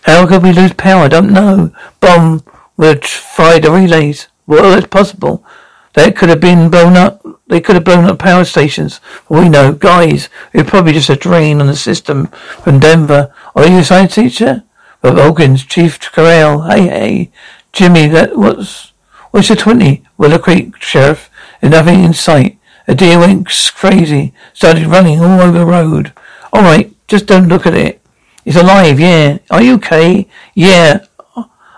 How 0.02 0.24
could 0.28 0.44
we 0.44 0.52
lose 0.52 0.74
power? 0.74 1.06
I 1.06 1.08
don't 1.08 1.32
know. 1.32 1.72
Bomb 1.98 2.44
would 2.76 3.04
fry 3.04 3.58
the 3.58 3.72
relays. 3.72 4.28
Well, 4.46 4.78
it's 4.78 4.86
possible. 4.86 5.44
That 5.94 6.16
could 6.16 6.28
have 6.28 6.40
been 6.40 6.70
blown 6.70 6.96
up. 6.96 7.23
They 7.46 7.60
could 7.60 7.74
have 7.74 7.84
blown 7.84 8.06
up 8.06 8.18
power 8.18 8.44
stations. 8.44 9.00
we 9.28 9.48
know, 9.48 9.72
guys, 9.72 10.28
was 10.52 10.66
probably 10.66 10.92
just 10.92 11.10
a 11.10 11.16
drain 11.16 11.60
on 11.60 11.66
the 11.66 11.76
system 11.76 12.28
from 12.62 12.80
Denver. 12.80 13.34
Are 13.54 13.66
you 13.66 13.78
a 13.78 13.84
science 13.84 14.14
teacher? 14.14 14.64
But 15.02 15.18
Hawkins, 15.18 15.64
Chief 15.64 16.00
Corral. 16.00 16.62
Hey, 16.62 16.88
hey. 16.88 17.30
Jimmy, 17.72 18.06
that 18.08 18.36
was, 18.36 18.92
what's 19.30 19.50
your 19.50 19.56
20? 19.56 20.02
Willow 20.16 20.38
Creek, 20.38 20.80
Sheriff. 20.80 21.30
And 21.60 21.72
nothing 21.72 22.02
in 22.02 22.14
sight. 22.14 22.58
A 22.86 22.94
deer 22.94 23.18
went 23.18 23.48
crazy. 23.74 24.32
Started 24.52 24.86
running 24.86 25.20
all 25.20 25.40
over 25.40 25.58
the 25.58 25.66
road. 25.66 26.12
All 26.52 26.62
right, 26.62 26.94
just 27.08 27.26
don't 27.26 27.48
look 27.48 27.66
at 27.66 27.74
it. 27.74 28.00
It's 28.44 28.56
alive, 28.56 29.00
yeah. 29.00 29.38
Are 29.50 29.62
you 29.62 29.74
okay? 29.76 30.28
Yeah. 30.54 31.04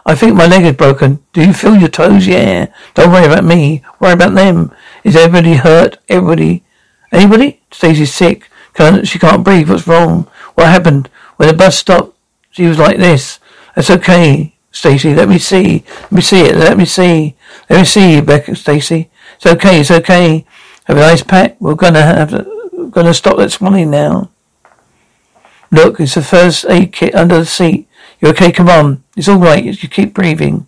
I 0.09 0.15
think 0.15 0.37
my 0.37 0.47
leg 0.47 0.65
is 0.65 0.77
broken. 0.77 1.25
Do 1.33 1.45
you 1.45 1.53
feel 1.53 1.77
your 1.77 1.89
toes? 1.89 2.29
Yeah. 2.29 2.73
Don't 2.95 3.11
worry 3.11 3.27
about 3.27 3.45
me. 3.45 3.83
Worry 3.99 4.13
about 4.13 4.35
them. 4.35 4.73
Is 5.03 5.17
everybody 5.17 5.55
hurt? 5.55 5.99
Everybody? 6.09 6.63
Anybody? 7.11 7.61
Stacy's 7.73 8.15
sick. 8.15 8.49
Can't, 8.73 9.07
she 9.07 9.19
can't 9.19 9.43
breathe. 9.43 9.69
What's 9.69 9.87
wrong? 9.87 10.29
What 10.55 10.69
happened? 10.69 11.11
When 11.37 11.49
the 11.49 11.55
bus 11.55 11.77
stopped, 11.77 12.17
she 12.51 12.67
was 12.67 12.79
like 12.79 12.99
this. 12.99 13.41
That's 13.75 13.91
okay, 13.91 14.55
Stacy. 14.71 15.13
Let 15.13 15.29
me 15.29 15.39
see. 15.39 15.85
Let 16.03 16.13
me 16.13 16.21
see 16.23 16.41
it. 16.43 16.57
Let 16.57 16.79
me 16.79 16.85
see. 16.85 17.35
Let 17.69 17.81
me 17.81 17.85
see, 17.85 18.21
Becca, 18.21 18.55
Stacy. 18.55 19.11
It's 19.37 19.47
okay. 19.47 19.81
It's 19.81 19.91
okay. 19.91 20.47
Have 20.85 20.97
a 20.97 21.01
nice 21.01 21.25
pack. 21.25 21.61
We're 21.61 21.75
gonna 21.75 22.03
have 22.03 22.31
to, 22.31 22.71
we're 22.73 22.87
gonna 22.87 23.13
stop 23.13 23.39
that 23.39 23.51
swelling 23.51 23.91
now. 23.91 24.31
Look, 25.73 25.99
it's 25.99 26.15
the 26.15 26.23
first 26.23 26.65
aid 26.69 26.93
kit 26.93 27.15
under 27.15 27.41
the 27.41 27.47
seat. 27.47 27.89
You 28.20 28.28
okay? 28.28 28.52
Come 28.52 28.68
on. 28.68 29.04
It's 29.16 29.28
all 29.28 29.38
right. 29.38 29.64
You 29.64 29.88
keep 29.88 30.14
breathing. 30.14 30.66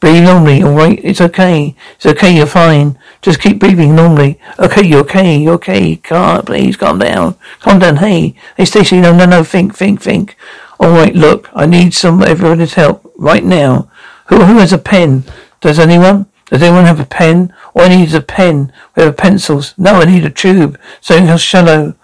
Breathe 0.00 0.24
normally, 0.24 0.62
all 0.62 0.72
right? 0.72 0.98
It's 1.04 1.20
okay. 1.20 1.76
It's 1.96 2.06
okay. 2.06 2.34
You're 2.34 2.46
fine. 2.46 2.98
Just 3.20 3.40
keep 3.40 3.58
breathing 3.58 3.94
normally. 3.94 4.40
Okay, 4.58 4.86
you're 4.86 5.00
okay. 5.00 5.36
You're 5.36 5.54
okay. 5.54 5.96
Calm, 5.96 6.42
please 6.46 6.78
calm 6.78 6.98
down. 6.98 7.36
Calm 7.60 7.78
down. 7.78 7.96
Hey, 7.96 8.34
hey, 8.56 8.64
Stacy. 8.64 8.98
No, 8.98 9.14
no, 9.14 9.26
no. 9.26 9.44
Think, 9.44 9.76
think, 9.76 10.00
think. 10.00 10.36
All 10.78 10.90
right. 10.90 11.14
Look, 11.14 11.50
I 11.54 11.66
need 11.66 11.92
some 11.92 12.22
everyone's 12.22 12.74
help 12.74 13.12
right 13.18 13.44
now. 13.44 13.90
Who, 14.28 14.42
who 14.42 14.56
has 14.58 14.72
a 14.72 14.78
pen? 14.78 15.24
Does 15.60 15.78
anyone? 15.78 16.26
Does 16.46 16.62
anyone 16.62 16.86
have 16.86 16.98
a 16.98 17.04
pen? 17.04 17.52
All 17.74 17.82
I 17.82 17.88
need 17.88 18.08
is 18.08 18.14
a 18.14 18.22
pen. 18.22 18.72
We 18.96 19.02
have 19.02 19.18
pencils. 19.18 19.74
No, 19.76 19.96
I 19.96 20.06
need 20.06 20.24
a 20.24 20.30
tube. 20.30 20.80
Something 21.02 21.36
shallow, 21.36 21.94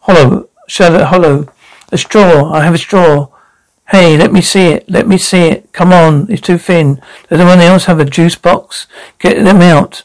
hollow, 0.00 0.50
shallow, 0.68 1.04
hollow. 1.04 1.48
A 1.90 1.96
straw. 1.96 2.52
I 2.52 2.62
have 2.62 2.74
a 2.74 2.78
straw. 2.78 3.28
Hey, 3.90 4.18
let 4.18 4.32
me 4.32 4.42
see 4.42 4.66
it. 4.66 4.90
Let 4.90 5.08
me 5.08 5.16
see 5.16 5.44
it. 5.48 5.72
Come 5.72 5.92
on. 5.94 6.30
It's 6.30 6.42
too 6.42 6.58
thin. 6.58 6.96
Does 7.28 7.40
anyone 7.40 7.60
else 7.60 7.86
have 7.86 8.00
a 8.00 8.04
juice 8.04 8.36
box? 8.36 8.86
Get 9.18 9.42
them 9.42 9.62
out. 9.62 10.02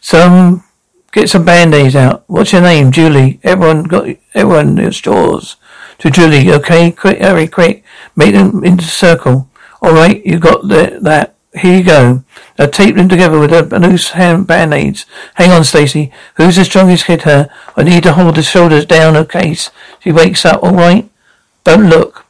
Some, 0.00 0.64
get 1.12 1.30
some 1.30 1.44
band-aids 1.44 1.94
out. 1.94 2.24
What's 2.26 2.52
your 2.52 2.62
name? 2.62 2.90
Julie. 2.90 3.38
Everyone 3.44 3.84
got, 3.84 4.08
everyone, 4.34 4.78
it's 4.78 5.04
yours. 5.04 5.56
To 5.98 6.10
Julie, 6.10 6.52
okay? 6.52 6.90
Quick, 6.90 7.20
hurry, 7.20 7.46
quick. 7.46 7.84
Make 8.16 8.34
them 8.34 8.64
into 8.64 8.84
a 8.84 8.88
circle. 8.88 9.48
Alright, 9.80 10.26
you 10.26 10.40
got 10.40 10.66
the, 10.66 10.98
that. 11.02 11.36
Here 11.54 11.78
you 11.78 11.84
go. 11.84 12.24
Now 12.58 12.66
tape 12.66 12.96
them 12.96 13.08
together 13.08 13.38
with 13.38 13.52
a, 13.52 13.76
a 13.76 13.78
loose 13.78 14.10
hand 14.10 14.48
band-aids. 14.48 15.06
Hang 15.34 15.52
on, 15.52 15.62
Stacy. 15.62 16.10
Who's 16.34 16.56
the 16.56 16.64
strongest 16.64 17.04
hit 17.04 17.22
her? 17.22 17.48
I 17.76 17.84
need 17.84 18.02
to 18.02 18.14
hold 18.14 18.34
the 18.34 18.42
shoulders 18.42 18.86
down 18.86 19.14
in 19.14 19.24
case 19.26 19.70
she 20.00 20.10
wakes 20.10 20.44
up, 20.44 20.64
alright? 20.64 21.08
Don't 21.62 21.88
look. 21.88 22.23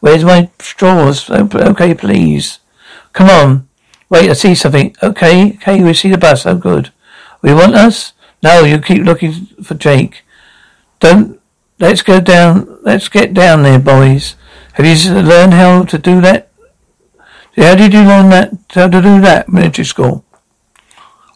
Where's 0.00 0.24
my 0.24 0.50
straws? 0.60 1.28
Oh, 1.30 1.48
okay, 1.52 1.94
please. 1.94 2.60
Come 3.12 3.28
on. 3.28 3.68
Wait, 4.08 4.30
I 4.30 4.32
see 4.32 4.54
something. 4.54 4.94
Okay, 5.02 5.54
okay, 5.56 5.82
we 5.82 5.92
see 5.94 6.10
the 6.10 6.18
bus. 6.18 6.46
Oh, 6.46 6.56
good. 6.56 6.92
We 7.42 7.52
want 7.52 7.74
us? 7.74 8.12
No, 8.42 8.64
you 8.64 8.78
keep 8.80 9.02
looking 9.02 9.32
for 9.62 9.74
Jake. 9.74 10.22
Don't. 11.00 11.40
Let's 11.78 12.02
go 12.02 12.20
down. 12.20 12.78
Let's 12.82 13.08
get 13.08 13.34
down 13.34 13.62
there, 13.62 13.78
boys. 13.78 14.36
Have 14.74 14.86
you 14.86 15.12
learned 15.12 15.54
how 15.54 15.82
to 15.84 15.98
do 15.98 16.20
that? 16.20 16.50
How 17.56 17.74
did 17.74 17.92
you 17.92 18.02
learn 18.02 18.30
that? 18.30 18.52
How 18.70 18.88
to 18.88 19.02
do 19.02 19.20
that? 19.20 19.48
Military 19.48 19.84
school. 19.84 20.24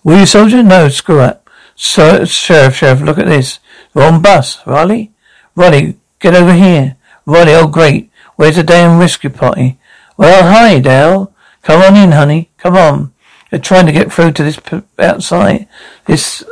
Were 0.05 0.21
you 0.21 0.27
soldier? 0.27 0.63
No, 0.63 0.89
screw 0.89 1.21
up. 1.21 1.49
So, 1.75 2.25
sheriff, 2.25 2.77
sheriff, 2.77 3.01
look 3.01 3.19
at 3.19 3.27
this. 3.27 3.59
We're 3.95 4.07
on 4.07 4.23
bus. 4.23 4.65
Riley? 4.67 5.13
Riley, 5.57 5.97
get 6.21 6.35
over 6.35 6.55
here. 6.55 6.97
Riley, 7.27 7.55
oh 7.55 7.67
great. 7.67 8.11
Where's 8.37 8.57
the 8.57 8.63
damn 8.63 8.99
rescue 8.99 9.31
party? 9.31 9.79
Well, 10.17 10.53
hi, 10.53 10.79
Dale. 10.79 11.33
Come 11.63 11.83
on 11.83 11.97
in, 11.97 12.13
honey. 12.13 12.51
Come 12.59 12.77
on. 12.77 13.13
We're 13.51 13.59
trying 13.59 13.87
to 13.87 13.93
get 13.93 14.13
through 14.13 14.33
to 14.33 14.43
this 14.43 14.59
p- 14.59 14.83
outside. 14.99 15.69
This 16.07 16.45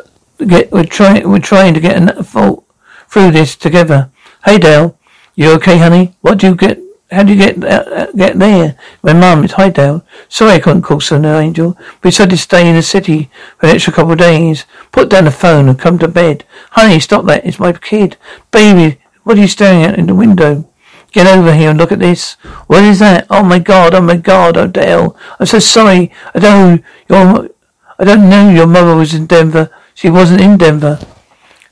get. 0.47 0.71
We're 0.71 0.85
trying. 0.85 1.29
We're 1.29 1.39
trying 1.39 1.75
to 1.75 1.81
get 1.81 2.19
a 2.19 2.23
fault 2.23 2.65
through 3.09 3.33
this 3.33 3.57
together. 3.57 4.11
Hey, 4.45 4.59
Dale. 4.59 4.99
You 5.35 5.53
okay, 5.53 5.79
honey? 5.79 6.15
What 6.21 6.39
do 6.39 6.49
you 6.49 6.55
get? 6.55 6.79
How 7.11 7.25
do 7.25 7.33
you 7.33 7.39
get 7.39 7.65
uh, 7.65 8.13
get 8.13 8.39
there? 8.39 8.77
My 9.03 9.13
mum, 9.15 9.45
is 9.45 9.53
hi, 9.53 9.71
Dale. 9.71 10.05
Sorry 10.29 10.53
I 10.53 10.61
couldn't 10.61 10.83
call 10.83 11.01
Sir 11.01 11.25
Angel. 11.41 11.77
We 12.05 12.11
decided 12.11 12.31
to 12.31 12.37
stay 12.37 12.69
in 12.69 12.77
the 12.77 12.83
city 12.83 13.31
for 13.59 13.67
an 13.67 13.75
extra 13.75 13.93
couple 13.93 14.13
of 14.13 14.19
days. 14.19 14.65
Put 14.93 15.09
down 15.09 15.25
the 15.25 15.33
phone 15.33 15.69
and 15.69 15.79
come 15.79 15.99
to 15.99 16.09
bed. 16.09 16.45
Honey, 16.73 17.01
stop 17.01 17.25
that. 17.27 17.45
It's 17.45 17.59
my 17.59 17.73
kid. 17.73 18.17
Baby, 18.53 19.01
what 19.25 19.39
are 19.39 19.41
you 19.41 19.49
staring 19.49 19.83
at 19.83 19.99
in 19.99 20.07
the 20.07 20.15
window? 20.15 20.70
Get 21.12 21.26
over 21.26 21.55
here 21.55 21.71
and 21.71 21.79
look 21.79 21.93
at 21.93 21.99
this. 21.99 22.35
What 22.67 22.85
is 22.85 23.00
that? 23.00 23.26
Oh 23.31 23.43
my 23.43 23.59
god, 23.59 23.95
oh 23.95 24.00
my 24.00 24.17
god, 24.17 24.57
oh 24.57 24.67
Dale. 24.67 25.17
I'm 25.38 25.47
so 25.47 25.59
sorry. 25.59 26.12
I 26.35 26.38
don't 26.38 26.76
know 26.76 26.85
your 27.09 27.50
I 27.99 28.05
don't 28.05 28.31
know 28.31 28.50
your 28.50 28.67
mother 28.67 28.95
was 28.95 29.12
in 29.12 29.26
Denver. 29.26 29.71
She 29.95 30.09
wasn't 30.09 30.40
in 30.40 30.57
Denver. 30.57 30.99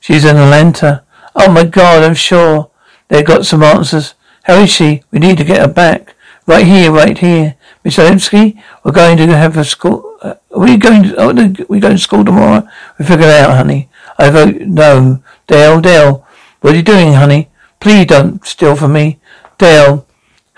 She's 0.01 0.25
in 0.25 0.37
Atlanta. 0.37 1.05
Oh 1.35 1.51
my 1.51 1.65
god, 1.65 2.03
I'm 2.03 2.15
sure. 2.15 2.71
They've 3.09 3.25
got 3.25 3.47
some 3.47 3.63
answers. 3.63 4.15
How 4.45 4.55
is 4.61 4.71
she? 4.71 5.03
We 5.11 5.19
need 5.19 5.39
to 5.39 5.45
get 5.45 5.61
her 5.61 5.73
back. 5.73 6.15
Right 6.47 6.67
here, 6.67 6.91
right 6.91 7.17
here. 7.17 7.57
Miss 7.85 7.97
Olimsky, 7.97 8.61
we're 8.83 8.93
going 8.93 9.17
to 9.19 9.27
have 9.37 9.57
a 9.57 9.65
school. 9.65 10.19
Uh, 10.21 10.35
are 10.51 10.61
we 10.61 10.77
going 10.77 11.05
to, 11.05 11.15
oh, 11.17 11.33
we 11.69 11.81
going 11.81 11.97
to 11.97 11.99
school 11.99 12.25
tomorrow? 12.25 12.67
We 12.99 13.05
figure 13.05 13.27
it 13.27 13.41
out, 13.41 13.57
honey. 13.57 13.89
I 14.19 14.31
vote 14.31 14.57
no. 14.63 15.23
Dale, 15.47 15.81
Dale, 15.81 16.27
what 16.61 16.73
are 16.73 16.77
you 16.77 16.83
doing, 16.83 17.13
honey? 17.13 17.51
Please 17.81 18.07
don't 18.07 18.45
steal 18.45 18.75
from 18.77 18.95
me. 18.95 19.18
Dale, 19.59 20.07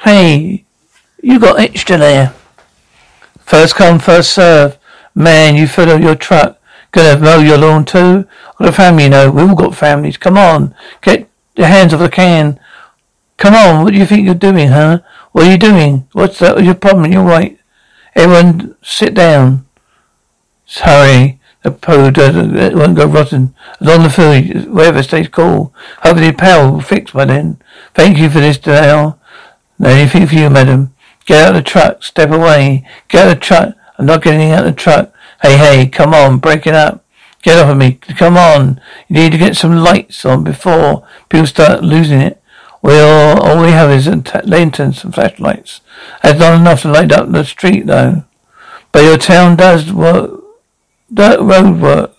hey, 0.00 0.64
you 1.22 1.40
got 1.40 1.58
extra 1.58 1.96
there. 1.96 2.34
First 3.40 3.74
come, 3.74 3.98
first 3.98 4.32
serve. 4.32 4.78
Man, 5.14 5.56
you 5.56 5.66
fill 5.66 5.90
up 5.90 6.02
your 6.02 6.14
truck. 6.14 6.60
Gonna 6.92 7.18
mow 7.18 7.38
your 7.38 7.56
lawn 7.56 7.84
too? 7.84 8.26
Got 8.58 8.68
a 8.68 8.72
family, 8.72 9.04
you 9.04 9.10
know. 9.10 9.30
We 9.30 9.42
all 9.42 9.54
got 9.54 9.74
families. 9.74 10.18
Come 10.18 10.36
on, 10.36 10.74
get 11.00 11.28
your 11.56 11.68
hands 11.68 11.94
off 11.94 12.00
the 12.00 12.10
can. 12.10 12.60
Come 13.38 13.54
on, 13.54 13.82
what 13.82 13.92
do 13.92 13.98
you 13.98 14.04
think 14.04 14.26
you're 14.26 14.34
doing, 14.34 14.68
huh? 14.68 15.00
What 15.32 15.46
are 15.46 15.50
you 15.50 15.58
doing? 15.58 16.06
What's 16.12 16.38
that? 16.40 16.62
your 16.62 16.74
problem? 16.74 17.10
You're 17.10 17.24
right. 17.24 17.58
Everyone, 18.14 18.76
sit 18.82 19.14
down. 19.14 19.66
Sorry, 20.66 21.40
the 21.62 21.70
po 21.70 22.10
doesn't, 22.10 22.56
it 22.56 22.74
won't 22.74 22.96
go 22.96 23.06
rotten. 23.06 23.54
As 23.80 23.86
long 23.86 24.02
the 24.02 24.10
food, 24.10 24.70
wherever 24.70 25.02
stays 25.02 25.28
cool. 25.28 25.72
Hopefully 26.02 26.30
the 26.30 26.36
power 26.36 26.70
will 26.70 26.80
fix 26.80 27.12
by 27.12 27.24
then. 27.24 27.59
Thank 27.94 28.18
you 28.18 28.30
for 28.30 28.40
this. 28.40 28.64
No 28.66 29.18
anything 29.82 30.26
for 30.26 30.34
you, 30.34 30.50
madam. 30.50 30.94
Get 31.26 31.42
out 31.42 31.56
of 31.56 31.64
the 31.64 31.70
truck. 31.70 32.02
Step 32.02 32.30
away. 32.30 32.86
Get 33.08 33.26
out 33.26 33.32
of 33.32 33.38
the 33.38 33.44
truck. 33.44 33.74
I'm 33.98 34.06
not 34.06 34.22
getting 34.22 34.50
out 34.50 34.66
of 34.66 34.74
the 34.74 34.80
truck. 34.80 35.12
Hey, 35.42 35.56
hey, 35.56 35.86
come 35.86 36.14
on, 36.14 36.38
break 36.38 36.66
it 36.66 36.74
up. 36.74 37.04
Get 37.42 37.58
off 37.58 37.70
of 37.70 37.76
me. 37.76 37.92
Come 37.92 38.36
on. 38.36 38.80
You 39.08 39.14
need 39.14 39.32
to 39.32 39.38
get 39.38 39.56
some 39.56 39.76
lights 39.76 40.24
on 40.24 40.44
before 40.44 41.06
people 41.28 41.46
start 41.46 41.82
losing 41.82 42.20
it. 42.20 42.42
Well, 42.82 43.40
all 43.42 43.62
we 43.62 43.70
have 43.70 43.90
is 43.90 44.06
lanterns 44.46 45.04
and 45.04 45.14
flashlights. 45.14 45.80
That's 46.22 46.38
not 46.38 46.58
enough 46.58 46.82
to 46.82 46.88
light 46.88 47.12
up 47.12 47.30
the 47.30 47.44
street, 47.44 47.86
though. 47.86 48.24
But 48.92 49.04
your 49.04 49.18
town 49.18 49.56
does 49.56 49.92
work, 49.92 50.42
that 51.10 51.40
road 51.40 51.80
work. 51.80 52.16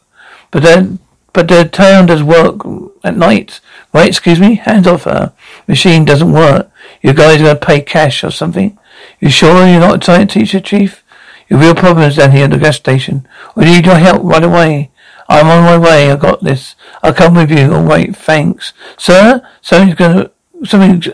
But 0.51 0.63
then, 0.63 0.99
but 1.33 1.47
the 1.47 1.65
town 1.65 2.07
does 2.07 2.23
work 2.23 2.61
at 3.03 3.17
night. 3.17 3.59
Right, 3.93 4.07
excuse 4.07 4.39
me? 4.39 4.55
Hands 4.55 4.87
off 4.87 5.03
her. 5.03 5.33
Machine 5.67 6.05
doesn't 6.05 6.31
work. 6.31 6.71
You 7.01 7.13
guys 7.13 7.41
are 7.41 7.53
to 7.53 7.59
pay 7.59 7.81
cash 7.81 8.23
or 8.23 8.31
something? 8.31 8.77
You 9.19 9.29
sure 9.29 9.67
you're 9.67 9.79
not 9.79 10.01
a 10.01 10.05
science 10.05 10.33
teacher, 10.33 10.61
Chief? 10.61 11.03
Your 11.49 11.59
real 11.59 11.75
problem 11.75 12.07
is 12.07 12.15
down 12.15 12.31
here 12.31 12.45
at 12.45 12.51
the 12.51 12.57
gas 12.57 12.77
station. 12.77 13.27
We 13.55 13.65
need 13.65 13.85
your 13.85 13.97
help 13.97 14.23
right 14.23 14.43
away. 14.43 14.91
I'm 15.27 15.47
on 15.47 15.63
my 15.63 15.77
way. 15.77 16.09
I 16.09 16.15
got 16.15 16.43
this. 16.43 16.75
I'll 17.03 17.13
come 17.13 17.35
with 17.35 17.51
you. 17.51 17.73
Oh, 17.73 17.85
wait, 17.85 18.15
thanks. 18.15 18.73
Sir, 18.97 19.45
something's 19.61 19.95
gonna, 19.95 20.31
something's, 20.65 21.09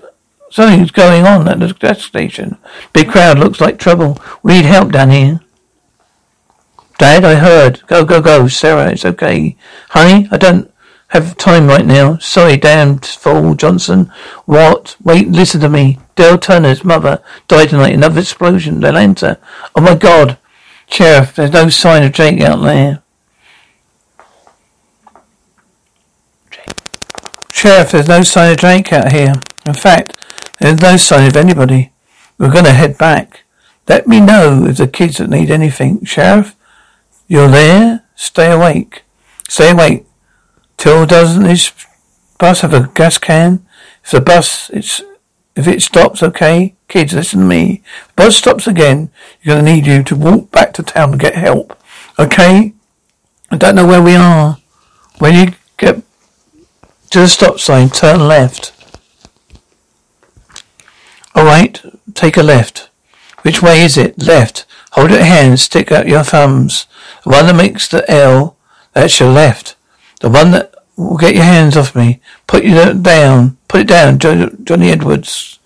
something's 0.51 0.91
going 0.91 1.25
on 1.25 1.47
at 1.47 1.59
the 1.59 1.73
gas 1.73 2.03
station. 2.03 2.57
Big 2.93 3.09
crowd 3.09 3.39
looks 3.39 3.59
like 3.59 3.79
trouble. 3.79 4.19
We 4.43 4.53
need 4.53 4.65
help 4.65 4.91
down 4.91 5.09
here. 5.09 5.39
Dad, 6.99 7.23
I 7.23 7.35
heard. 7.35 7.85
Go, 7.87 8.05
go, 8.05 8.21
go. 8.21 8.47
Sarah, 8.47 8.91
it's 8.91 9.05
okay. 9.05 9.55
Honey, 9.89 10.27
I 10.31 10.37
don't, 10.37 10.71
have 11.09 11.37
time 11.37 11.67
right 11.67 11.85
now. 11.85 12.17
Sorry, 12.17 12.57
damned 12.57 13.05
fool, 13.05 13.55
Johnston. 13.55 14.11
What? 14.45 14.97
Wait, 15.03 15.29
listen 15.29 15.61
to 15.61 15.69
me. 15.69 15.99
Dale 16.15 16.37
Turner's 16.37 16.83
mother 16.83 17.21
died 17.47 17.69
tonight. 17.69 17.93
Another 17.93 18.21
explosion. 18.21 18.83
Atlanta. 18.83 19.39
Oh 19.75 19.81
my 19.81 19.95
God. 19.95 20.37
Sheriff, 20.89 21.35
there's 21.35 21.51
no 21.51 21.69
sign 21.69 22.03
of 22.03 22.13
Jake 22.13 22.41
out 22.41 22.61
there. 22.61 23.03
Sheriff, 27.51 27.91
there's 27.91 28.07
no 28.07 28.21
sign 28.23 28.51
of 28.51 28.57
Jake 28.57 28.91
out 28.91 29.11
here. 29.11 29.33
In 29.65 29.73
fact, 29.73 30.17
there's 30.59 30.81
no 30.81 30.97
sign 30.97 31.27
of 31.27 31.35
anybody. 31.37 31.91
We're 32.37 32.51
gonna 32.51 32.73
head 32.73 32.97
back. 32.97 33.43
Let 33.87 34.07
me 34.07 34.19
know 34.19 34.65
if 34.65 34.77
the 34.77 34.87
kids 34.87 35.17
that 35.17 35.29
need 35.29 35.49
anything. 35.49 36.03
Sheriff, 36.03 36.55
you're 37.27 37.47
there? 37.47 38.03
Stay 38.15 38.51
awake. 38.51 39.03
Stay 39.47 39.71
awake. 39.71 40.06
Till 40.77 41.05
doesn't 41.05 41.43
this 41.43 41.71
bus 42.37 42.61
have 42.61 42.73
a 42.73 42.89
gas 42.93 43.17
can? 43.17 43.65
If 44.03 44.11
the 44.11 44.21
bus, 44.21 44.69
it's, 44.69 45.01
if 45.55 45.67
it 45.67 45.81
stops, 45.81 46.21
okay? 46.21 46.75
Kids, 46.87 47.13
listen 47.13 47.39
to 47.39 47.45
me. 47.45 47.81
If 47.83 48.07
the 48.07 48.13
bus 48.23 48.35
stops 48.37 48.67
again, 48.67 49.09
you're 49.41 49.57
gonna 49.57 49.73
need 49.73 49.87
you 49.87 50.03
to 50.03 50.15
walk 50.15 50.51
back 50.51 50.73
to 50.73 50.83
town 50.83 51.11
to 51.11 51.17
get 51.17 51.35
help. 51.35 51.77
Okay? 52.19 52.73
I 53.49 53.57
don't 53.57 53.75
know 53.75 53.87
where 53.87 54.01
we 54.01 54.15
are. 54.15 54.57
When 55.19 55.35
you 55.35 55.55
get 55.77 56.03
to 57.09 57.19
the 57.19 57.27
stop 57.27 57.59
sign, 57.59 57.89
turn 57.89 58.27
left. 58.27 58.73
Alright, 61.35 61.83
take 62.13 62.37
a 62.37 62.43
left. 62.43 62.89
Which 63.41 63.61
way 63.61 63.83
is 63.83 63.97
it? 63.97 64.21
Left. 64.21 64.65
Hold 64.91 65.11
your 65.11 65.23
hand, 65.23 65.59
stick 65.59 65.91
out 65.91 66.07
your 66.07 66.23
thumbs. 66.23 66.87
The 67.23 67.29
one 67.29 67.45
that 67.45 67.55
makes 67.55 67.87
the 67.87 68.09
L, 68.11 68.57
that's 68.93 69.19
your 69.19 69.31
left. 69.31 69.76
The 70.19 70.29
one 70.29 70.51
that 70.51 70.73
will 70.95 71.17
get 71.17 71.35
your 71.35 71.43
hands 71.43 71.77
off 71.77 71.95
me. 71.95 72.19
Put 72.47 72.65
it 72.65 73.03
down. 73.03 73.57
Put 73.67 73.81
it 73.81 73.87
down, 73.87 74.19
Johnny 74.19 74.89
Edwards. 74.89 75.59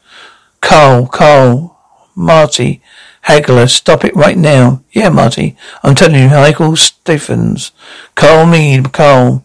Carl, 0.60 1.08
Carl, 1.08 1.78
Marty, 2.16 2.82
Hagler, 3.26 3.70
stop 3.70 4.04
it 4.04 4.16
right 4.16 4.38
now. 4.38 4.84
Yeah, 4.92 5.10
Marty. 5.10 5.56
I'm 5.84 5.96
telling 5.96 6.22
you, 6.22 6.30
Michael 6.30 6.76
Stephens. 6.76 7.72
Carl 8.16 8.46
Mead, 8.46 8.92
Carl. 8.92 9.44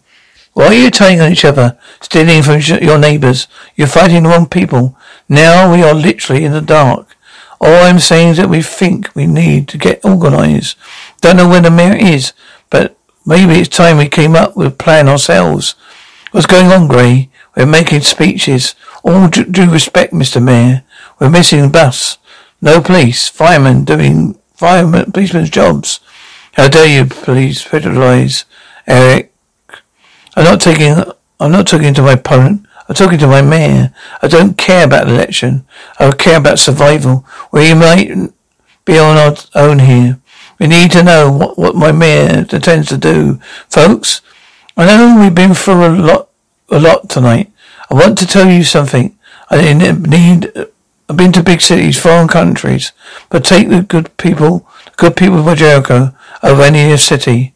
Why 0.54 0.66
are 0.68 0.74
you 0.74 0.90
turning 0.90 1.20
on 1.20 1.32
each 1.32 1.44
other? 1.44 1.78
Stealing 2.00 2.42
from 2.42 2.60
your 2.82 2.98
neighbours. 2.98 3.46
You're 3.76 3.86
fighting 3.86 4.22
the 4.22 4.30
wrong 4.30 4.46
people. 4.46 4.96
Now 5.28 5.70
we 5.70 5.82
are 5.82 5.94
literally 5.94 6.44
in 6.44 6.52
the 6.52 6.62
dark. 6.62 7.14
All 7.60 7.84
I'm 7.84 7.98
saying 7.98 8.30
is 8.30 8.36
that 8.38 8.48
we 8.48 8.62
think 8.62 9.14
we 9.14 9.26
need 9.26 9.68
to 9.68 9.78
get 9.78 10.04
organised. 10.04 10.76
Don't 11.20 11.36
know 11.36 11.48
where 11.48 11.60
the 11.60 11.70
mayor 11.70 11.94
is, 11.94 12.32
but 12.70 12.95
Maybe 13.28 13.54
it's 13.54 13.68
time 13.68 13.98
we 13.98 14.08
came 14.08 14.36
up 14.36 14.56
with 14.56 14.68
a 14.68 14.70
plan 14.70 15.08
ourselves. 15.08 15.74
What's 16.30 16.46
going 16.46 16.68
on, 16.68 16.86
Gray? 16.86 17.28
We're 17.56 17.66
making 17.66 18.02
speeches. 18.02 18.76
All 19.02 19.26
due 19.26 19.68
respect, 19.68 20.12
Mr. 20.12 20.40
Mayor. 20.40 20.84
We're 21.18 21.30
missing 21.30 21.62
the 21.62 21.68
bus. 21.68 22.18
No 22.62 22.80
police. 22.80 23.28
Firemen 23.28 23.84
doing 23.84 24.38
firemen, 24.54 25.10
policemen's 25.10 25.50
jobs. 25.50 25.98
How 26.52 26.68
dare 26.68 26.86
you, 26.86 27.04
police, 27.04 27.64
federalize, 27.64 28.44
Eric? 28.86 29.32
I'm 30.36 30.44
not 30.44 30.60
taking, 30.60 30.94
I'm 31.40 31.50
not 31.50 31.66
talking 31.66 31.94
to 31.94 32.02
my 32.02 32.12
opponent. 32.12 32.64
I'm 32.88 32.94
talking 32.94 33.18
to 33.18 33.26
my 33.26 33.42
mayor. 33.42 33.92
I 34.22 34.28
don't 34.28 34.56
care 34.56 34.84
about 34.84 35.08
election. 35.08 35.66
I 35.98 36.12
care 36.12 36.38
about 36.38 36.60
survival. 36.60 37.26
We 37.52 37.74
might 37.74 38.08
be 38.84 38.98
on 38.98 39.16
our 39.16 39.34
own 39.56 39.80
here. 39.80 40.20
We 40.58 40.66
need 40.66 40.92
to 40.92 41.02
know 41.02 41.30
what, 41.30 41.58
what 41.58 41.74
my 41.74 41.92
mayor 41.92 42.46
intends 42.50 42.88
to 42.88 42.96
do. 42.96 43.40
Folks, 43.68 44.22
I 44.76 44.86
know 44.86 45.20
we've 45.20 45.34
been 45.34 45.54
through 45.54 45.86
a 45.86 45.88
lot, 45.88 46.28
a 46.70 46.78
lot 46.78 47.08
tonight. 47.08 47.52
I 47.90 47.94
want 47.94 48.18
to 48.18 48.26
tell 48.26 48.50
you 48.50 48.64
something. 48.64 49.18
I 49.50 49.72
need, 49.72 50.52
I've 51.08 51.16
been 51.16 51.32
to 51.32 51.42
big 51.42 51.60
cities, 51.60 52.00
foreign 52.00 52.28
countries, 52.28 52.92
but 53.30 53.44
take 53.44 53.68
the 53.68 53.82
good 53.82 54.16
people, 54.16 54.66
Good 54.96 55.14
people 55.14 55.46
of 55.46 55.58
Jericho, 55.58 56.14
over 56.42 56.62
any 56.62 56.96
city. 56.96 57.52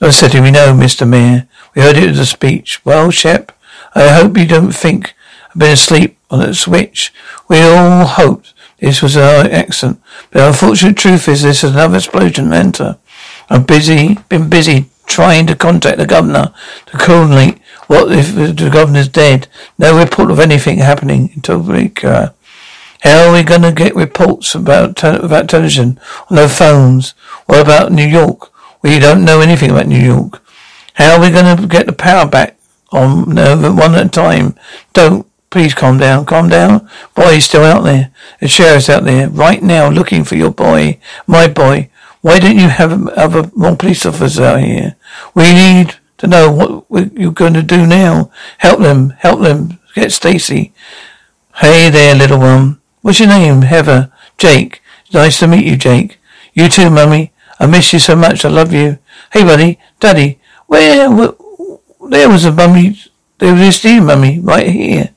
A 0.00 0.12
city 0.12 0.40
we 0.40 0.52
know, 0.52 0.72
Mr. 0.72 1.08
Mayor. 1.08 1.48
We 1.74 1.82
heard 1.82 1.96
it 1.96 2.10
as 2.10 2.20
a 2.20 2.26
speech. 2.26 2.84
Well, 2.84 3.10
Shep, 3.10 3.50
I 3.92 4.08
hope 4.10 4.36
you 4.36 4.46
don't 4.46 4.70
think 4.70 5.14
I've 5.50 5.58
been 5.58 5.72
asleep 5.72 6.16
on 6.30 6.38
the 6.38 6.54
switch. 6.54 7.12
We 7.48 7.60
all 7.60 8.04
hoped 8.06 8.53
this 8.84 9.02
was 9.02 9.16
an 9.16 9.50
accident, 9.50 10.00
but 10.30 10.40
the 10.40 10.48
unfortunate 10.48 10.96
truth 10.96 11.28
is 11.28 11.42
this 11.42 11.64
is 11.64 11.72
another 11.72 11.96
explosion 11.96 12.52
enter. 12.52 12.98
I'm 13.48 13.64
busy, 13.64 14.18
been 14.28 14.48
busy 14.48 14.90
trying 15.06 15.46
to 15.46 15.56
contact 15.56 15.98
the 15.98 16.06
governor 16.06 16.52
to 16.86 16.98
coordinate 16.98 17.58
what 17.86 18.12
if 18.12 18.34
the 18.34 18.70
governor's 18.70 19.08
dead. 19.08 19.48
No 19.78 19.98
report 19.98 20.30
of 20.30 20.38
anything 20.38 20.78
happening 20.78 21.30
in 21.34 21.42
Topeka. 21.42 22.08
Uh, 22.08 22.30
how 23.00 23.28
are 23.28 23.32
we 23.32 23.42
going 23.42 23.62
to 23.62 23.72
get 23.72 23.94
reports 23.94 24.54
about 24.54 25.02
about 25.04 25.48
television 25.48 26.00
on 26.30 26.36
no 26.36 26.48
phones? 26.48 27.10
What 27.46 27.60
about 27.60 27.92
New 27.92 28.06
York? 28.06 28.50
We 28.82 28.98
don't 28.98 29.24
know 29.24 29.40
anything 29.40 29.70
about 29.70 29.86
New 29.86 30.00
York. 30.00 30.42
How 30.94 31.16
are 31.16 31.20
we 31.20 31.30
going 31.30 31.56
to 31.56 31.66
get 31.66 31.86
the 31.86 31.92
power 31.92 32.26
back 32.26 32.56
on 32.92 33.34
no, 33.34 33.72
one 33.72 33.94
at 33.94 34.06
a 34.06 34.08
time? 34.08 34.56
Don't. 34.92 35.26
Please 35.54 35.72
calm 35.72 35.98
down. 35.98 36.26
Calm 36.26 36.48
down. 36.48 36.90
Boy's 37.14 37.44
still 37.44 37.62
out 37.62 37.84
there. 37.84 38.10
The 38.40 38.48
sheriff's 38.48 38.88
out 38.88 39.04
there 39.04 39.28
right 39.28 39.62
now 39.62 39.88
looking 39.88 40.24
for 40.24 40.34
your 40.34 40.50
boy. 40.50 40.98
My 41.28 41.46
boy. 41.46 41.90
Why 42.22 42.40
don't 42.40 42.58
you 42.58 42.68
have 42.68 43.06
other 43.10 43.48
more 43.54 43.76
police 43.76 44.04
officers 44.04 44.40
out 44.40 44.64
here? 44.64 44.96
We 45.32 45.52
need 45.54 45.94
to 46.18 46.26
know 46.26 46.84
what 46.88 47.12
you're 47.12 47.30
going 47.30 47.54
to 47.54 47.62
do 47.62 47.86
now. 47.86 48.32
Help 48.58 48.80
them. 48.80 49.10
Help 49.10 49.42
them. 49.42 49.78
Get 49.94 50.10
Stacy. 50.10 50.72
Hey 51.54 51.88
there, 51.88 52.16
little 52.16 52.40
one. 52.40 52.80
What's 53.02 53.20
your 53.20 53.28
name? 53.28 53.62
Heather. 53.62 54.10
Jake. 54.36 54.82
Nice 55.12 55.38
to 55.38 55.46
meet 55.46 55.66
you, 55.66 55.76
Jake. 55.76 56.18
You 56.52 56.68
too, 56.68 56.90
mummy. 56.90 57.30
I 57.60 57.66
miss 57.66 57.92
you 57.92 58.00
so 58.00 58.16
much. 58.16 58.44
I 58.44 58.48
love 58.48 58.72
you. 58.72 58.98
Hey, 59.32 59.44
buddy. 59.44 59.78
Daddy. 60.00 60.40
Where? 60.66 61.08
where 61.08 61.34
there 62.08 62.28
was 62.28 62.44
a 62.44 62.50
mummy. 62.50 62.98
There 63.38 63.52
was 63.52 63.60
this 63.60 63.82
dear 63.82 64.00
mummy 64.00 64.40
right 64.40 64.68
here. 64.68 65.13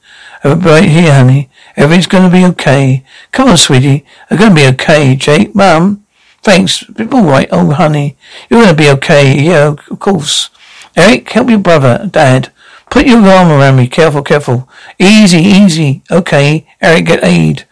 Uh, 0.47 0.55
right 0.55 0.87
here, 0.87 1.13
honey. 1.13 1.49
Everything's 1.75 2.07
gonna 2.07 2.31
be 2.31 2.45
okay. 2.45 3.03
Come 3.33 3.49
on, 3.49 3.57
sweetie. 3.57 4.05
I'm 4.29 4.37
gonna 4.37 4.55
be 4.55 4.67
okay, 4.67 5.15
Jake. 5.15 5.53
Mum. 5.53 6.05
Thanks. 6.41 6.85
All 7.11 7.23
right. 7.25 7.49
Oh, 7.51 7.71
honey. 7.71 8.15
You're 8.49 8.61
gonna 8.61 8.73
be 8.73 8.89
okay. 8.91 9.41
Yeah, 9.41 9.75
of 9.91 9.99
course. 9.99 10.49
Eric, 10.95 11.29
help 11.29 11.49
your 11.49 11.59
brother. 11.59 12.07
Dad. 12.09 12.51
Put 12.89 13.05
your 13.05 13.17
arm 13.27 13.51
around 13.51 13.75
me. 13.75 13.87
Careful, 13.87 14.23
careful. 14.23 14.69
Easy, 14.97 15.39
easy. 15.39 16.01
Okay. 16.09 16.65
Eric, 16.81 17.05
get 17.05 17.23
aid. 17.23 17.65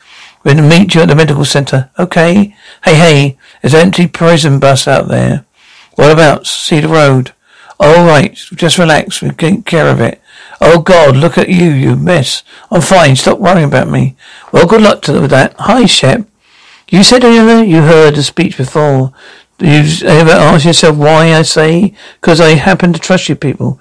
We're 0.44 0.56
going 0.56 0.70
to 0.70 0.78
meet 0.78 0.94
you 0.94 1.02
at 1.02 1.08
the 1.08 1.16
medical 1.16 1.46
center. 1.46 1.90
Okay. 1.98 2.56
Hey, 2.84 2.96
hey. 2.96 3.38
There's 3.62 3.74
an 3.74 3.80
empty 3.80 4.08
prison 4.08 4.60
bus 4.60 4.88
out 4.88 5.08
there. 5.08 5.46
What 5.96 6.12
about 6.12 6.46
Cedar 6.46 6.90
Road? 6.90 7.34
All 7.80 8.06
right. 8.06 8.36
Just 8.36 8.78
relax. 8.78 9.22
We'll 9.22 9.32
take 9.32 9.66
care 9.66 9.88
of 9.88 10.02
it. 10.02 10.22
Oh 10.62 10.82
God, 10.82 11.18
look 11.18 11.38
at 11.38 11.50
you, 11.50 11.72
you 11.72 11.96
mess. 11.96 12.44
I'm 12.72 12.82
fine. 12.82 13.16
Stop 13.16 13.40
worrying 13.40 13.68
about 13.68 13.90
me. 13.90 14.16
Well, 14.52 14.68
good 14.68 14.82
luck 14.82 15.02
to 15.04 15.12
them 15.12 15.24
with 15.24 15.32
that. 15.32 15.56
Hi, 15.60 15.86
Shep. 15.86 16.28
You 16.90 17.04
said 17.04 17.24
you 17.24 17.82
heard 17.82 18.16
the 18.16 18.24
speech 18.24 18.58
before. 18.58 19.12
Do 19.58 19.68
you 19.68 20.08
ever 20.08 20.32
ask 20.32 20.66
yourself 20.66 20.98
why 20.98 21.34
I 21.34 21.42
say? 21.42 21.94
Because 22.20 22.40
I 22.40 22.56
happen 22.56 22.94
to 22.94 23.00
trust 23.00 23.30
you 23.30 23.36
people. 23.36 23.80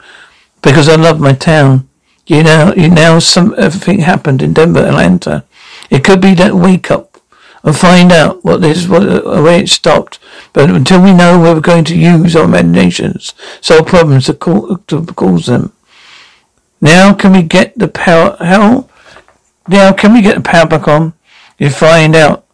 Because 0.63 0.89
I 0.89 0.97
love 0.97 1.21
my 1.21 1.33
town. 1.33 1.89
You 2.27 2.43
know, 2.43 2.73
you 2.77 2.89
now 2.89 3.19
something 3.19 4.01
happened 4.01 4.41
in 4.41 4.55
Denver, 4.55 4.81
Atlanta. 4.81 5.45
It 5.91 6.05
could 6.05 6.21
be 6.21 6.35
that 6.35 6.55
wake 6.55 6.91
up 6.91 7.19
and 7.63 7.77
find 7.77 8.13
out 8.13 8.45
what 8.45 8.61
this, 8.61 8.87
what, 8.89 9.03
uh, 9.03 9.43
where 9.43 9.63
it 9.63 9.69
stopped. 9.69 10.19
But 10.53 10.71
until 10.71 11.03
we 11.03 11.13
know, 11.13 11.39
we're 11.39 11.61
going 11.61 11.85
to 11.85 11.97
use 11.97 12.35
our 12.37 12.45
imaginations, 12.45 13.35
solve 13.61 13.87
problems 13.87 14.27
to, 14.27 14.35
call, 14.35 14.79
to 14.87 15.05
cause 15.05 15.47
them. 15.47 15.73
Now 16.81 17.15
can 17.15 17.33
we 17.33 17.43
get 17.43 17.79
the 17.79 17.89
power? 17.89 18.37
How? 18.41 18.89
Now 19.69 19.93
can 19.93 20.13
we 20.13 20.23
get 20.23 20.37
the 20.37 20.43
power 20.43 20.67
back 20.67 20.89
on? 20.89 21.15
You 21.59 21.71
find 21.71 22.15
out 22.17 22.45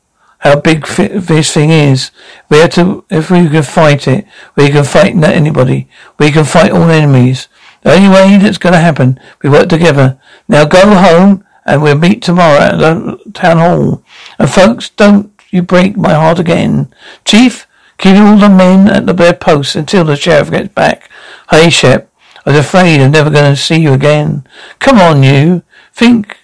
how 0.40 0.60
big 0.60 0.86
this 0.86 1.52
thing 1.52 1.70
is. 1.70 2.10
We 2.48 2.58
have 2.58 2.70
to, 2.70 3.04
if 3.10 3.30
we 3.30 3.48
can 3.48 3.62
fight 3.62 4.08
it, 4.08 4.26
we 4.56 4.70
can 4.70 4.84
fight 4.84 5.14
not 5.14 5.30
anybody. 5.30 5.88
We 6.18 6.30
can 6.30 6.44
fight 6.44 6.72
all 6.72 6.90
enemies. 6.90 7.48
The 7.82 7.94
only 7.94 8.08
way 8.08 8.36
that's 8.36 8.58
going 8.58 8.72
to 8.74 8.78
happen, 8.80 9.18
we 9.42 9.50
work 9.50 9.68
together. 9.68 10.18
Now 10.48 10.64
go 10.66 10.94
home 10.94 11.44
and 11.64 11.82
we'll 11.82 11.98
meet 11.98 12.22
tomorrow 12.22 12.58
at 12.58 12.78
the 12.78 13.18
town 13.32 13.58
hall. 13.58 14.02
And 14.38 14.50
folks, 14.50 14.90
don't 14.90 15.32
you 15.50 15.62
break 15.62 15.96
my 15.96 16.14
heart 16.14 16.38
again. 16.38 16.92
Chief, 17.24 17.66
keep 17.98 18.16
all 18.16 18.36
the 18.36 18.48
men 18.48 18.88
at 18.88 19.06
the 19.06 19.12
their 19.12 19.34
posts 19.34 19.76
until 19.76 20.04
the 20.04 20.16
sheriff 20.16 20.50
gets 20.50 20.72
back. 20.74 21.10
Hey, 21.50 21.70
Shep, 21.70 22.09
I 22.46 22.50
was 22.50 22.58
afraid 22.58 23.00
I'm 23.00 23.10
never 23.10 23.30
going 23.30 23.54
to 23.54 23.60
see 23.60 23.80
you 23.80 23.92
again. 23.92 24.46
Come 24.78 24.98
on, 24.98 25.22
you. 25.22 25.62
Think 25.92 26.36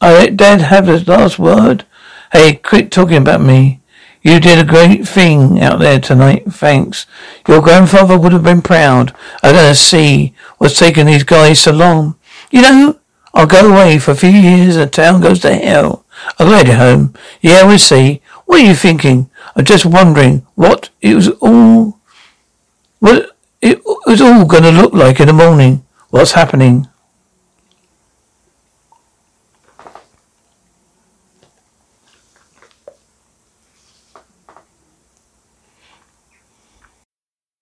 I 0.00 0.12
let 0.12 0.36
Dad 0.36 0.60
have 0.60 0.86
the 0.86 1.02
last 1.10 1.38
word? 1.38 1.86
Hey, 2.32 2.56
quit 2.56 2.90
talking 2.90 3.16
about 3.16 3.40
me. 3.40 3.80
You 4.22 4.40
did 4.40 4.58
a 4.58 4.64
great 4.64 5.06
thing 5.06 5.60
out 5.60 5.78
there 5.78 6.00
tonight. 6.00 6.44
Thanks. 6.50 7.06
Your 7.46 7.60
grandfather 7.60 8.18
would 8.18 8.32
have 8.32 8.42
been 8.42 8.62
proud. 8.62 9.14
I'm 9.42 9.54
going 9.54 9.70
to 9.70 9.74
see 9.74 10.34
what's 10.58 10.78
taking 10.78 11.06
these 11.06 11.24
guys 11.24 11.60
so 11.60 11.72
long. 11.72 12.16
You 12.50 12.62
know, 12.62 13.00
I'll 13.34 13.46
go 13.46 13.70
away 13.70 13.98
for 13.98 14.12
a 14.12 14.16
few 14.16 14.30
years 14.30 14.76
and 14.76 14.86
the 14.86 14.90
town 14.90 15.20
goes 15.20 15.40
to 15.40 15.54
hell. 15.54 16.04
I'll 16.38 16.48
get 16.48 16.68
it 16.68 16.78
home. 16.78 17.14
Yeah, 17.40 17.64
we'll 17.64 17.78
see. 17.78 18.22
What 18.46 18.60
are 18.60 18.64
you 18.64 18.74
thinking? 18.74 19.30
I'm 19.54 19.64
just 19.64 19.84
wondering 19.84 20.46
what 20.54 20.90
it 21.00 21.14
was 21.14 21.28
all, 21.40 21.98
what 22.98 23.33
it 23.64 23.80
was 24.06 24.20
all 24.20 24.44
going 24.44 24.62
to 24.62 24.70
look 24.70 24.92
like 24.92 25.20
in 25.20 25.26
the 25.26 25.32
morning. 25.32 25.86
What's 26.10 26.32
happening? 26.32 26.86